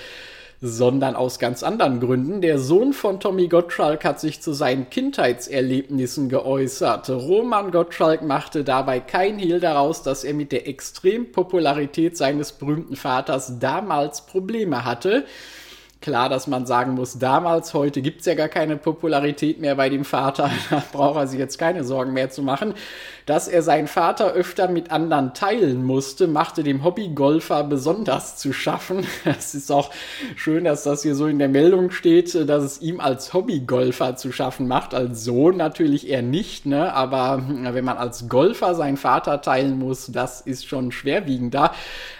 sondern 0.61 1.17
aus 1.17 1.37
ganz 1.37 1.63
anderen 1.63 1.99
Gründen. 1.99 2.39
Der 2.39 2.57
Sohn 2.57 2.93
von 2.93 3.19
Tommy 3.19 3.49
Gottschalk 3.49 4.05
hat 4.05 4.21
sich 4.21 4.41
zu 4.41 4.53
seinen 4.53 4.89
Kindheitserlebnissen 4.89 6.29
geäußert. 6.29 7.09
Roman 7.09 7.71
Gottschalk 7.71 8.21
machte 8.21 8.63
dabei 8.63 9.01
kein 9.01 9.37
Hehl 9.37 9.59
daraus, 9.59 10.01
dass 10.01 10.23
er 10.23 10.33
mit 10.33 10.53
der 10.53 10.65
Extrempopularität 10.67 12.15
seines 12.15 12.53
berühmten 12.53 12.95
Vaters 12.95 13.59
damals 13.59 14.25
Probleme 14.25 14.85
hatte. 14.85 15.25
Klar, 16.05 16.29
dass 16.29 16.45
man 16.45 16.67
sagen 16.67 16.93
muss, 16.93 17.17
damals, 17.17 17.73
heute 17.73 18.03
gibt 18.03 18.19
es 18.19 18.27
ja 18.27 18.35
gar 18.35 18.47
keine 18.47 18.77
Popularität 18.77 19.59
mehr 19.59 19.73
bei 19.73 19.89
dem 19.89 20.05
Vater, 20.05 20.51
da 20.69 20.83
braucht 20.91 21.17
er 21.17 21.25
sich 21.25 21.39
jetzt 21.39 21.57
keine 21.57 21.83
Sorgen 21.83 22.13
mehr 22.13 22.29
zu 22.29 22.43
machen. 22.43 22.75
Dass 23.25 23.47
er 23.47 23.63
seinen 23.63 23.87
Vater 23.87 24.33
öfter 24.33 24.67
mit 24.67 24.91
anderen 24.91 25.33
teilen 25.33 25.83
musste, 25.83 26.27
machte 26.27 26.61
dem 26.61 26.83
Hobbygolfer 26.83 27.63
besonders 27.63 28.37
zu 28.37 28.53
schaffen. 28.53 29.07
Es 29.25 29.55
ist 29.55 29.71
auch 29.71 29.89
schön, 30.35 30.65
dass 30.65 30.83
das 30.83 31.01
hier 31.01 31.15
so 31.15 31.25
in 31.25 31.39
der 31.39 31.49
Meldung 31.49 31.89
steht, 31.89 32.35
dass 32.47 32.63
es 32.63 32.81
ihm 32.81 32.99
als 32.99 33.33
Hobbygolfer 33.33 34.15
zu 34.15 34.31
schaffen 34.31 34.67
macht. 34.67 34.93
Als 34.93 35.23
Sohn 35.23 35.57
natürlich 35.57 36.07
eher 36.07 36.21
nicht, 36.21 36.67
ne? 36.67 36.93
aber 36.93 37.43
wenn 37.47 37.83
man 37.83 37.97
als 37.97 38.29
Golfer 38.29 38.75
seinen 38.75 38.97
Vater 38.97 39.41
teilen 39.41 39.79
muss, 39.79 40.11
das 40.11 40.41
ist 40.41 40.67
schon 40.67 40.91
schwerwiegender. 40.91 41.71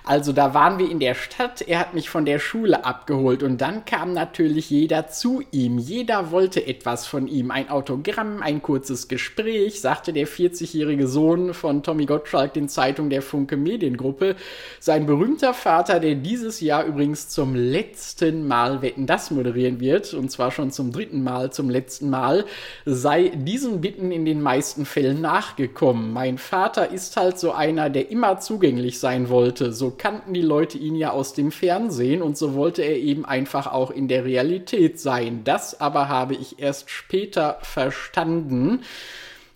Also 0.03 0.33
da 0.33 0.55
waren 0.55 0.79
wir 0.79 0.89
in 0.89 0.99
der 0.99 1.13
Stadt, 1.13 1.61
er 1.61 1.79
hat 1.79 1.93
mich 1.93 2.09
von 2.09 2.25
der 2.25 2.39
Schule 2.39 2.83
abgeholt 2.83 3.43
und 3.43 3.61
dann 3.61 3.74
dann 3.75 3.83
kam 3.83 4.13
natürlich 4.13 4.69
jeder 4.69 5.07
zu 5.07 5.43
ihm. 5.51 5.77
Jeder 5.77 6.31
wollte 6.31 6.65
etwas 6.65 7.05
von 7.05 7.27
ihm. 7.27 7.51
Ein 7.51 7.69
Autogramm, 7.69 8.41
ein 8.41 8.61
kurzes 8.61 9.09
Gespräch, 9.09 9.81
sagte 9.81 10.13
der 10.13 10.27
40-jährige 10.27 11.07
Sohn 11.07 11.53
von 11.53 11.83
Tommy 11.83 12.05
Gottschalk 12.05 12.53
den 12.53 12.69
Zeitung 12.69 13.09
der 13.09 13.21
Funke 13.21 13.57
Mediengruppe. 13.57 14.37
Sein 14.79 15.05
berühmter 15.05 15.53
Vater, 15.53 15.99
der 15.99 16.15
dieses 16.15 16.61
Jahr 16.61 16.85
übrigens 16.85 17.27
zum 17.27 17.53
letzten 17.53 18.47
Mal 18.47 18.81
Wetten 18.81 19.07
das 19.07 19.29
moderieren 19.29 19.81
wird, 19.81 20.13
und 20.13 20.31
zwar 20.31 20.51
schon 20.51 20.71
zum 20.71 20.93
dritten 20.93 21.21
Mal, 21.21 21.51
zum 21.51 21.69
letzten 21.69 22.09
Mal, 22.09 22.45
sei 22.85 23.33
diesen 23.35 23.81
Bitten 23.81 24.11
in 24.11 24.23
den 24.23 24.41
meisten 24.41 24.85
Fällen 24.85 25.19
nachgekommen. 25.19 26.13
Mein 26.13 26.37
Vater 26.37 26.91
ist 26.91 27.17
halt 27.17 27.39
so 27.39 27.51
einer, 27.51 27.89
der 27.89 28.09
immer 28.09 28.39
zugänglich 28.39 28.99
sein 28.99 29.27
wollte. 29.27 29.73
So 29.73 29.91
kannten 29.91 30.33
die 30.33 30.41
Leute 30.41 30.77
ihn 30.77 30.95
ja 30.95 31.11
aus 31.11 31.33
dem 31.33 31.51
Fernsehen 31.51 32.21
und 32.21 32.37
so 32.37 32.53
wollte 32.53 32.81
er 32.81 32.97
eben 32.97 33.25
einfach 33.25 33.64
auch 33.67 33.91
in 33.91 34.07
der 34.07 34.25
Realität 34.25 34.99
sein. 34.99 35.43
Das 35.43 35.79
aber 35.79 36.09
habe 36.09 36.35
ich 36.35 36.59
erst 36.59 36.89
später 36.89 37.57
verstanden. 37.61 38.81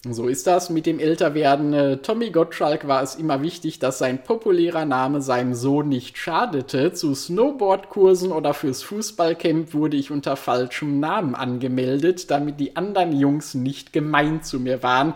So 0.07 0.29
ist 0.29 0.47
das 0.47 0.69
mit 0.69 0.85
dem 0.85 0.97
Älterwerden. 0.97 1.73
Äh, 1.73 1.97
Tommy 1.97 2.29
Gottschalk 2.29 2.87
war 2.87 3.03
es 3.03 3.15
immer 3.15 3.41
wichtig, 3.41 3.79
dass 3.79 3.97
sein 3.97 4.23
populärer 4.23 4.85
Name 4.85 5.21
seinem 5.21 5.53
Sohn 5.53 5.89
nicht 5.89 6.17
schadete. 6.17 6.93
Zu 6.93 7.13
Snowboardkursen 7.13 8.31
oder 8.31 8.53
fürs 8.53 8.81
Fußballcamp 8.83 9.73
wurde 9.73 9.97
ich 9.97 10.09
unter 10.09 10.37
falschem 10.37 11.01
Namen 11.01 11.35
angemeldet, 11.35 12.31
damit 12.31 12.61
die 12.61 12.77
anderen 12.77 13.11
Jungs 13.11 13.55
nicht 13.55 13.91
gemein 13.91 14.41
zu 14.41 14.61
mir 14.61 14.83
waren 14.83 15.15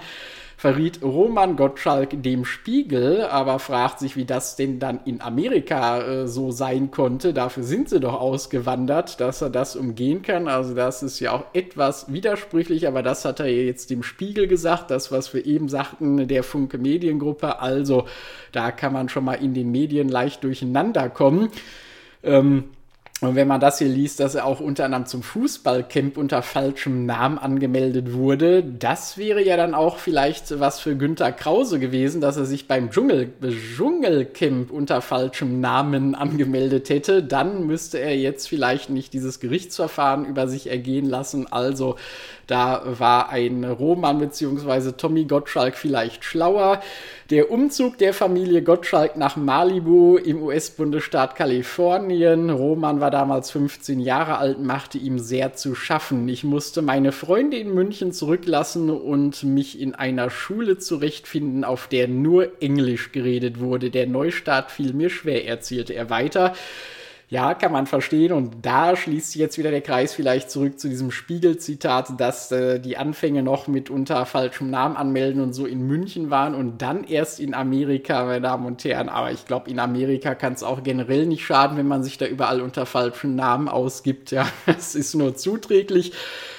verriet 0.64 1.02
Roman 1.04 1.58
Gottschalk 1.58 2.24
dem 2.24 2.46
Spiegel, 2.46 3.24
aber 3.24 3.60
fragt 3.60 4.00
sich, 4.00 4.16
wie 4.16 4.24
das 4.24 4.56
denn 4.56 4.80
dann 4.80 5.02
in 5.04 5.20
Amerika 5.20 6.00
äh, 6.00 6.26
so 6.26 6.52
sein 6.52 6.90
konnte. 6.90 7.34
Dafür 7.34 7.64
sind 7.64 7.90
sie 7.90 8.00
doch 8.00 8.14
ausgewandert, 8.14 9.20
dass 9.20 9.42
er 9.42 9.50
das 9.50 9.76
umgehen 9.76 10.22
kann. 10.22 10.48
Also 10.48 10.74
das 10.74 11.04
ist 11.04 11.20
ja 11.20 11.34
auch 11.34 11.44
etwas 11.52 12.14
widersprüchlich, 12.14 12.88
aber 12.88 13.04
das 13.04 13.26
hat 13.26 13.42
er 13.42 13.48
jetzt 13.48 13.90
dem 13.90 14.04
Spiegel 14.04 14.48
gesagt, 14.48 14.90
das, 14.90 15.12
was 15.12 15.34
wir 15.34 15.46
eben 15.46 15.68
sagten, 15.68 16.30
der 16.30 16.44
Funke 16.44 16.78
Mediengruppe. 16.78 17.60
Also 17.60 18.06
da 18.54 18.72
kann 18.72 18.94
man 18.94 19.10
schon 19.10 19.26
mal 19.26 19.34
in 19.34 19.54
den 19.54 19.70
Medien 19.70 20.08
leicht 20.08 20.46
durcheinander 20.46 21.10
kommen. 21.10 21.50
Ähm, 22.24 22.70
und 23.24 23.36
wenn 23.36 23.48
man 23.48 23.62
das 23.62 23.78
hier 23.78 23.88
liest, 23.88 24.20
dass 24.20 24.36
er 24.36 24.46
auch 24.46 24.60
unter 24.60 24.86
anderem 24.86 25.06
zum 25.06 25.24
Fußballcamp 25.24 26.18
unter 26.18 26.42
falschem 26.42 27.06
Namen 27.06 27.38
angemeldet 27.38 28.14
wurde, 28.14 28.64
das 28.64 29.18
wäre 29.18 29.42
ja 29.42 29.56
dann 29.56 29.74
auch 29.74 29.98
vielleicht 29.98 30.60
was 30.60 30.82
für 30.82 30.98
Günter 30.98 31.32
Krause 31.32 31.80
gewesen, 31.80 32.20
dass 32.20 32.36
er 32.36 32.46
sich 32.46 32.68
beim 32.68 32.92
Dschungel, 32.92 33.32
Dschungelcamp 33.42 34.72
unter 34.72 35.02
falschem 35.02 35.62
Namen 35.62 36.16
angemeldet 36.16 36.90
hätte. 36.90 37.24
Dann 37.24 37.66
müsste 37.66 38.00
er 38.00 38.18
jetzt 38.18 38.48
vielleicht 38.50 38.90
nicht 38.90 39.14
dieses 39.14 39.40
Gerichtsverfahren 39.40 40.26
über 40.26 40.50
sich 40.50 40.70
ergehen 40.70 41.10
lassen. 41.10 41.48
Also 41.50 41.96
da 42.48 42.84
war 42.86 43.30
ein 43.30 43.64
Roman 43.64 44.20
bzw. 44.20 44.92
Tommy 44.98 45.26
Gottschalk 45.26 45.76
vielleicht 45.76 46.26
schlauer. 46.26 46.82
Der 47.30 47.50
Umzug 47.52 47.98
der 47.98 48.14
Familie 48.14 48.62
Gottschalk 48.62 49.16
nach 49.16 49.38
Malibu 49.38 50.18
im 50.18 50.44
US-Bundesstaat 50.44 51.36
Kalifornien. 51.36 52.50
Roman 52.50 53.00
war 53.00 53.12
damals 53.12 53.50
15 53.52 54.00
Jahre 54.00 54.38
alt, 54.38 54.60
machte 54.60 54.98
ihm 54.98 55.20
sehr 55.20 55.54
zu 55.54 55.74
schaffen. 55.74 56.28
Ich 56.28 56.44
musste 56.44 56.82
meine 56.82 57.14
Freunde 57.14 57.58
in 57.58 57.74
München 57.74 58.12
zurücklassen 58.12 58.90
und 58.90 59.44
mich 59.44 59.80
in 59.80 59.96
einer 59.96 60.30
Schule 60.30 60.78
zurechtfinden, 60.78 61.64
auf 61.64 61.88
der 61.88 62.10
nur 62.10 62.62
Englisch 62.62 63.14
geredet 63.14 63.62
wurde. 63.62 63.90
Der 63.90 64.06
Neustart 64.06 64.70
fiel 64.70 64.94
mir 64.94 65.10
schwer, 65.10 65.48
erzählte 65.48 65.94
er 65.94 66.10
weiter. 66.10 66.54
Ja, 67.34 67.56
kann 67.56 67.72
man 67.72 67.88
verstehen. 67.88 68.32
Und 68.32 68.58
da 68.62 68.96
schließt 68.96 69.32
sich 69.32 69.42
jetzt 69.42 69.58
wieder 69.58 69.72
der 69.72 69.82
Kreis 69.82 70.14
vielleicht 70.14 70.52
zurück 70.52 70.80
zu 70.80 70.88
diesem 70.88 71.10
Spiegel-Zitat, 71.10 72.20
dass 72.20 72.52
äh, 72.52 72.80
die 72.80 72.96
Anfänge 72.96 73.42
noch 73.42 73.68
mit 73.68 73.90
unter 73.90 74.28
falschem 74.28 74.70
Namen 74.70 74.96
anmelden 74.96 75.42
und 75.42 75.54
so 75.54 75.66
in 75.66 75.88
München 75.88 76.30
waren 76.30 76.54
und 76.54 76.84
dann 76.84 77.04
erst 77.04 77.40
in 77.40 77.56
Amerika, 77.56 78.26
meine 78.26 78.42
Damen 78.42 78.68
und 78.68 78.84
Herren. 78.84 79.10
Aber 79.10 79.32
ich 79.32 79.48
glaube, 79.48 79.68
in 79.72 79.80
Amerika 79.80 80.36
kann 80.36 80.54
es 80.54 80.62
auch 80.62 80.84
generell 80.84 81.26
nicht 81.26 81.44
schaden, 81.44 81.76
wenn 81.76 81.88
man 81.88 82.04
sich 82.04 82.20
da 82.20 82.28
überall 82.28 82.62
unter 82.62 82.86
falschen 82.86 83.36
Namen 83.36 83.68
ausgibt. 83.68 84.30
Ja, 84.30 84.48
es 84.68 84.94
ist 84.94 85.16
nur 85.16 85.36
zuträglich. 85.36 86.12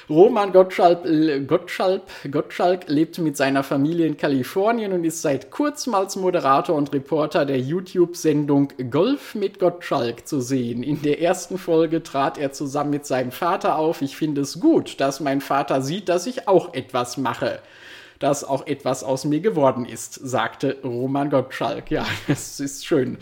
Roman 0.08 0.52
Gottschalk, 0.52 1.04
Gottschalk, 1.46 2.02
Gottschalk 2.30 2.88
lebt 2.88 3.18
mit 3.18 3.38
seiner 3.38 3.62
Familie 3.62 4.06
in 4.06 4.18
Kalifornien 4.18 4.92
und 4.92 5.04
ist 5.04 5.22
seit 5.22 5.50
kurzem 5.50 5.94
als 5.94 6.16
Moderator 6.16 6.76
und 6.76 6.92
Reporter 6.92 7.46
der 7.46 7.58
YouTube-Sendung 7.58 8.72
Golf 8.90 9.34
mit 9.34 9.58
Gottschalk 9.58 10.28
zu 10.28 10.42
sehen. 10.42 10.82
In 10.82 11.00
der 11.00 11.22
ersten 11.22 11.56
Folge 11.56 12.02
trat 12.02 12.36
er 12.36 12.52
zusammen 12.52 12.90
mit 12.90 13.06
seinem 13.06 13.32
Vater 13.32 13.76
auf. 13.76 14.02
Ich 14.02 14.16
finde 14.16 14.42
es 14.42 14.60
gut, 14.60 15.00
dass 15.00 15.20
mein 15.20 15.40
Vater 15.40 15.80
sieht, 15.80 16.10
dass 16.10 16.26
ich 16.26 16.48
auch 16.48 16.74
etwas 16.74 17.16
mache 17.16 17.60
dass 18.20 18.44
auch 18.44 18.66
etwas 18.66 19.04
aus 19.04 19.24
mir 19.24 19.40
geworden 19.40 19.84
ist, 19.84 20.14
sagte 20.14 20.78
Roman 20.82 21.28
Gottschalk. 21.28 21.90
Ja, 21.90 22.06
es 22.28 22.58
ist 22.58 22.86
schön 22.86 23.18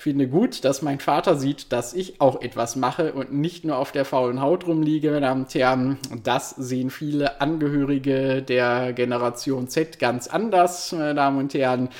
finde 0.00 0.28
gut, 0.28 0.64
dass 0.64 0.80
mein 0.80 0.98
Vater 0.98 1.36
sieht, 1.36 1.72
dass 1.72 1.92
ich 1.92 2.22
auch 2.22 2.40
etwas 2.40 2.74
mache 2.74 3.12
und 3.12 3.34
nicht 3.34 3.66
nur 3.66 3.76
auf 3.76 3.92
der 3.92 4.06
faulen 4.06 4.40
Haut 4.40 4.66
rumliege, 4.66 5.10
meine 5.10 5.20
Damen 5.20 5.42
und 5.42 5.54
Herren. 5.54 5.98
Das 6.24 6.50
sehen 6.50 6.88
viele 6.88 7.42
Angehörige 7.42 8.40
der 8.40 8.94
Generation 8.94 9.68
Z 9.68 9.98
ganz 9.98 10.26
anders, 10.26 10.92
meine 10.92 11.14
Damen 11.14 11.38
und 11.38 11.52
Herren 11.52 11.90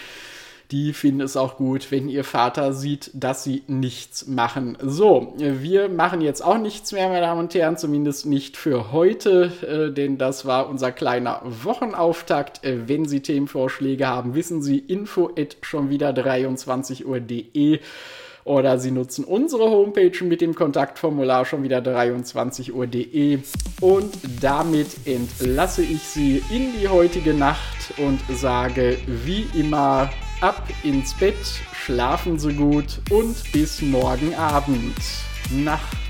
die 0.71 0.93
finden 0.93 1.21
es 1.21 1.37
auch 1.37 1.57
gut, 1.57 1.91
wenn 1.91 2.09
ihr 2.09 2.23
Vater 2.23 2.73
sieht, 2.73 3.11
dass 3.15 3.43
sie 3.43 3.63
nichts 3.67 4.29
machen. 4.29 4.79
So, 4.81 5.35
wir 5.37 5.89
machen 5.89 6.21
jetzt 6.21 6.43
auch 6.45 6.59
nichts 6.59 6.93
mehr, 6.93 7.09
meine 7.09 7.23
Damen 7.23 7.41
und 7.41 7.55
Herren, 7.55 7.77
zumindest 7.77 8.27
nicht 8.27 8.57
für 8.57 8.93
heute, 8.93 9.53
äh, 9.67 9.93
denn 9.93 10.17
das 10.17 10.47
war 10.47 10.69
unser 10.69 10.93
kleiner 10.93 11.43
Wochenauftakt. 11.45 12.65
Äh, 12.65 12.89
wenn 12.89 13.07
Sie 13.07 13.21
Themenvorschläge 13.21 14.07
haben, 14.07 14.35
wissen 14.35 14.63
Sie 14.63 14.79
info 14.79 15.31
at 15.37 15.57
schon 15.63 15.91
wieder 15.91 16.13
23 16.13 17.07
Uhr.de 17.07 17.81
oder 18.45 18.79
Sie 18.79 18.91
nutzen 18.91 19.25
unsere 19.25 19.71
Homepage 19.71 20.25
mit 20.25 20.41
dem 20.41 20.55
Kontaktformular 20.55 21.45
schon 21.45 21.63
wieder 21.63 21.81
23 21.81 22.75
Uhr.de 22.75 23.41
und 23.81 24.19
damit 24.41 25.07
entlasse 25.07 25.83
ich 25.83 26.03
Sie 26.03 26.43
in 26.51 26.73
die 26.81 26.89
heutige 26.89 27.35
Nacht 27.35 27.95
und 27.99 28.21
sage 28.37 28.97
wie 29.07 29.47
immer 29.59 30.11
ab 30.41 30.69
ins 30.83 31.15
Bett, 31.15 31.37
schlafen 31.73 32.39
Sie 32.39 32.55
gut 32.55 33.01
und 33.11 33.37
bis 33.53 33.83
morgen 33.83 34.35
Abend. 34.35 34.97
Nacht. 35.51 36.10